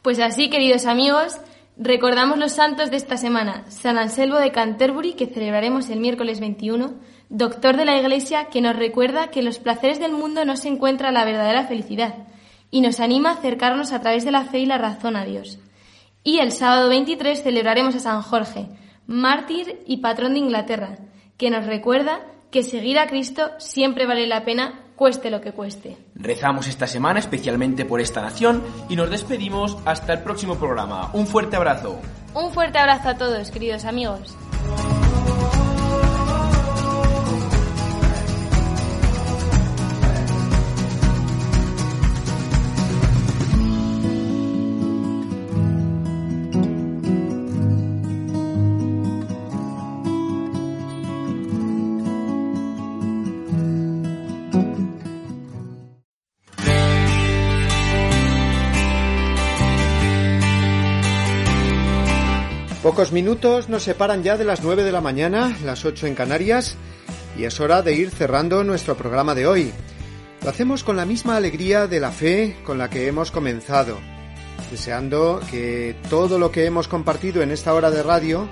Pues 0.00 0.20
así, 0.20 0.48
queridos 0.48 0.86
amigos, 0.86 1.38
recordamos 1.76 2.38
los 2.38 2.52
santos 2.52 2.92
de 2.92 2.96
esta 2.96 3.16
semana. 3.16 3.64
San 3.68 3.98
Anselmo 3.98 4.36
de 4.36 4.52
Canterbury, 4.52 5.14
que 5.14 5.26
celebraremos 5.26 5.90
el 5.90 5.98
miércoles 5.98 6.38
21, 6.38 6.94
doctor 7.30 7.76
de 7.76 7.86
la 7.86 7.98
Iglesia, 7.98 8.44
que 8.44 8.60
nos 8.60 8.76
recuerda 8.76 9.26
que 9.32 9.40
en 9.40 9.46
los 9.46 9.58
placeres 9.58 9.98
del 9.98 10.12
mundo 10.12 10.44
no 10.44 10.56
se 10.56 10.68
encuentra 10.68 11.10
la 11.10 11.24
verdadera 11.24 11.66
felicidad 11.66 12.14
y 12.70 12.80
nos 12.80 13.00
anima 13.00 13.30
a 13.30 13.34
acercarnos 13.34 13.92
a 13.92 14.00
través 14.00 14.24
de 14.24 14.30
la 14.30 14.44
fe 14.44 14.60
y 14.60 14.66
la 14.66 14.78
razón 14.78 15.16
a 15.16 15.24
Dios. 15.24 15.58
Y 16.22 16.38
el 16.38 16.52
sábado 16.52 16.88
23 16.90 17.42
celebraremos 17.42 17.96
a 17.96 18.00
San 18.00 18.22
Jorge, 18.22 18.68
mártir 19.06 19.82
y 19.86 19.98
patrón 19.98 20.34
de 20.34 20.40
Inglaterra, 20.40 20.98
que 21.36 21.50
nos 21.50 21.66
recuerda 21.66 22.20
que 22.50 22.62
seguir 22.62 22.98
a 22.98 23.06
Cristo 23.06 23.50
siempre 23.58 24.06
vale 24.06 24.26
la 24.26 24.44
pena, 24.44 24.80
cueste 24.96 25.30
lo 25.30 25.40
que 25.40 25.52
cueste. 25.52 25.96
Rezamos 26.14 26.68
esta 26.68 26.86
semana 26.86 27.18
especialmente 27.18 27.84
por 27.84 28.00
esta 28.00 28.22
nación 28.22 28.62
y 28.88 28.96
nos 28.96 29.10
despedimos 29.10 29.76
hasta 29.84 30.12
el 30.12 30.20
próximo 30.20 30.56
programa. 30.56 31.10
Un 31.14 31.26
fuerte 31.26 31.56
abrazo. 31.56 32.00
Un 32.34 32.52
fuerte 32.52 32.78
abrazo 32.78 33.08
a 33.08 33.16
todos, 33.16 33.50
queridos 33.50 33.84
amigos. 33.84 34.36
Pocos 62.94 63.10
minutos 63.10 63.68
nos 63.68 63.82
separan 63.82 64.22
ya 64.22 64.36
de 64.36 64.44
las 64.44 64.62
9 64.62 64.84
de 64.84 64.92
la 64.92 65.00
mañana, 65.00 65.58
las 65.64 65.84
8 65.84 66.06
en 66.06 66.14
Canarias, 66.14 66.76
y 67.36 67.42
es 67.42 67.58
hora 67.58 67.82
de 67.82 67.92
ir 67.92 68.12
cerrando 68.12 68.62
nuestro 68.62 68.96
programa 68.96 69.34
de 69.34 69.48
hoy. 69.48 69.72
Lo 70.44 70.50
hacemos 70.50 70.84
con 70.84 70.96
la 70.96 71.04
misma 71.04 71.34
alegría 71.34 71.88
de 71.88 71.98
la 71.98 72.12
fe 72.12 72.56
con 72.64 72.78
la 72.78 72.88
que 72.90 73.08
hemos 73.08 73.32
comenzado, 73.32 73.98
deseando 74.70 75.40
que 75.50 75.96
todo 76.08 76.38
lo 76.38 76.52
que 76.52 76.66
hemos 76.66 76.86
compartido 76.86 77.42
en 77.42 77.50
esta 77.50 77.74
hora 77.74 77.90
de 77.90 78.04
radio 78.04 78.48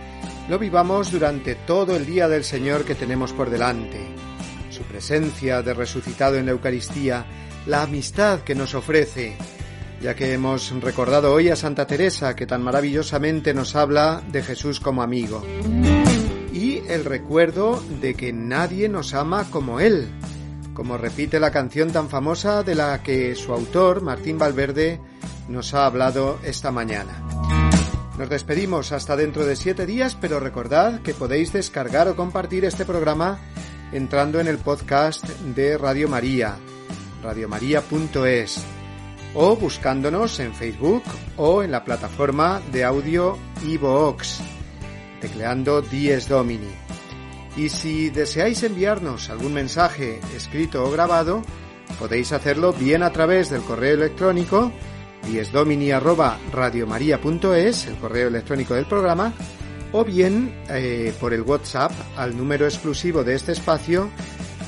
lo 0.49 0.59
vivamos 0.59 1.13
durante 1.13 1.55
todo 1.55 1.95
el 1.95 2.05
día 2.05 2.27
del 2.27 2.43
Señor 2.43 2.85
que 2.85 2.97
tenemos 2.97 3.33
por 3.33 3.49
delante. 3.49 4.01
Su 4.71 4.83
presencia 4.83 5.63
de 5.63 5.73
resucitado 5.73 6.35
en 6.35 6.47
la 6.47 6.53
Eucaristía, 6.53 7.27
la 7.67 7.83
amistad 7.83 8.41
que 8.41 8.57
nos 8.57 8.75
ofrece, 8.75 9.37
ya 10.03 10.17
que 10.17 10.33
hemos 10.33 10.73
recordado 10.81 11.33
hoy 11.33 11.49
a 11.49 11.57
Santa 11.57 11.87
Teresa, 11.87 12.35
que 12.35 12.45
tan 12.45 12.61
maravillosamente 12.61 13.55
nos 13.55 13.77
habla 13.77 14.21
de 14.33 14.43
Jesús 14.43 14.81
como 14.81 15.01
amigo. 15.01 15.45
Y 16.53 16.79
el 16.89 17.05
recuerdo 17.05 17.81
de 18.01 18.15
que 18.15 18.33
nadie 18.33 18.89
nos 18.89 19.15
ama 19.15 19.49
como 19.49 19.79
Él, 19.79 20.09
como 20.75 20.99
repite 20.99 21.39
la 21.39 21.53
canción 21.53 21.93
tan 21.93 22.09
famosa 22.09 22.65
de 22.65 22.75
la 22.75 23.01
que 23.03 23.37
su 23.37 23.53
autor, 23.53 24.03
Martín 24.03 24.39
Valverde, 24.39 25.01
nos 25.49 25.73
ha 25.73 25.87
hablado 25.87 26.41
esta 26.43 26.73
mañana. 26.73 27.23
Nos 28.19 28.29
despedimos 28.29 28.91
hasta 28.91 29.17
dentro 29.17 29.47
de 29.47 29.55
siete 29.55 29.87
días, 29.87 30.17
pero 30.21 30.41
recordad 30.41 31.01
que 31.03 31.15
podéis 31.15 31.53
descargar 31.53 32.09
o 32.09 32.17
compartir 32.17 32.65
este 32.65 32.85
programa 32.85 33.39
entrando 33.93 34.41
en 34.41 34.49
el 34.49 34.59
podcast 34.59 35.25
de 35.29 35.79
Radio 35.79 36.09
María, 36.09 36.57
radiomaria.es 37.23 38.82
o 39.35 39.57
buscándonos 39.57 40.39
en 40.41 40.55
Facebook 40.55 41.03
o 41.37 41.63
en 41.63 41.71
la 41.71 41.85
plataforma 41.85 42.63
de 42.73 42.85
audio 42.85 43.37
iVoox, 43.67 44.39
tecleando 45.21 45.83
Dies 45.83 46.29
Domini. 46.29 46.73
Y 47.57 47.69
si 47.69 48.11
deseáis 48.11 48.63
enviarnos 48.63 49.31
algún 49.31 49.55
mensaje 49.55 50.21
escrito 50.35 50.85
o 50.85 50.91
grabado, 50.91 51.43
podéis 51.99 52.33
hacerlo 52.33 52.73
bien 52.73 53.03
a 53.03 53.11
través 53.11 53.51
del 53.51 53.61
correo 53.63 53.95
electrónico 53.95 54.73
diesdomini@radiomaria.es, 55.27 57.87
el 57.87 57.97
correo 57.97 58.29
electrónico 58.29 58.75
del 58.75 58.87
programa, 58.87 59.35
o 59.93 60.05
bien 60.05 60.63
eh, 60.69 61.13
por 61.21 61.35
el 61.35 61.43
WhatsApp 61.43 61.93
al 62.17 62.37
número 62.37 62.67
exclusivo 62.67 63.23
de 63.23 63.35
este 63.35 63.53
espacio, 63.53 64.11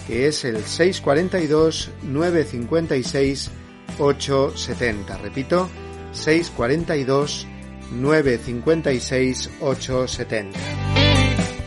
que 0.07 0.29
es 0.29 0.45
el 0.45 0.65
642 0.65 1.91
956 2.03 3.51
870. 3.99 5.19
Repito, 5.19 5.69
642 6.13 7.47
956 7.93 9.51
870. 9.61 10.59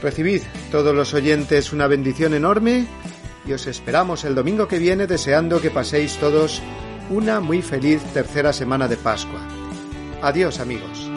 Recibid 0.01 0.41
todos 0.71 0.95
los 0.95 1.13
oyentes 1.13 1.73
una 1.73 1.87
bendición 1.87 2.33
enorme 2.33 2.85
y 3.45 3.53
os 3.53 3.65
esperamos 3.67 4.25
el 4.25 4.35
domingo 4.35 4.67
que 4.67 4.79
viene 4.79 5.07
deseando 5.07 5.61
que 5.61 5.71
paséis 5.71 6.17
todos 6.17 6.61
una 7.09 7.39
muy 7.39 7.61
feliz 7.61 8.01
tercera 8.13 8.53
semana 8.53 8.87
de 8.87 8.97
Pascua. 8.97 9.41
Adiós 10.21 10.59
amigos. 10.59 11.16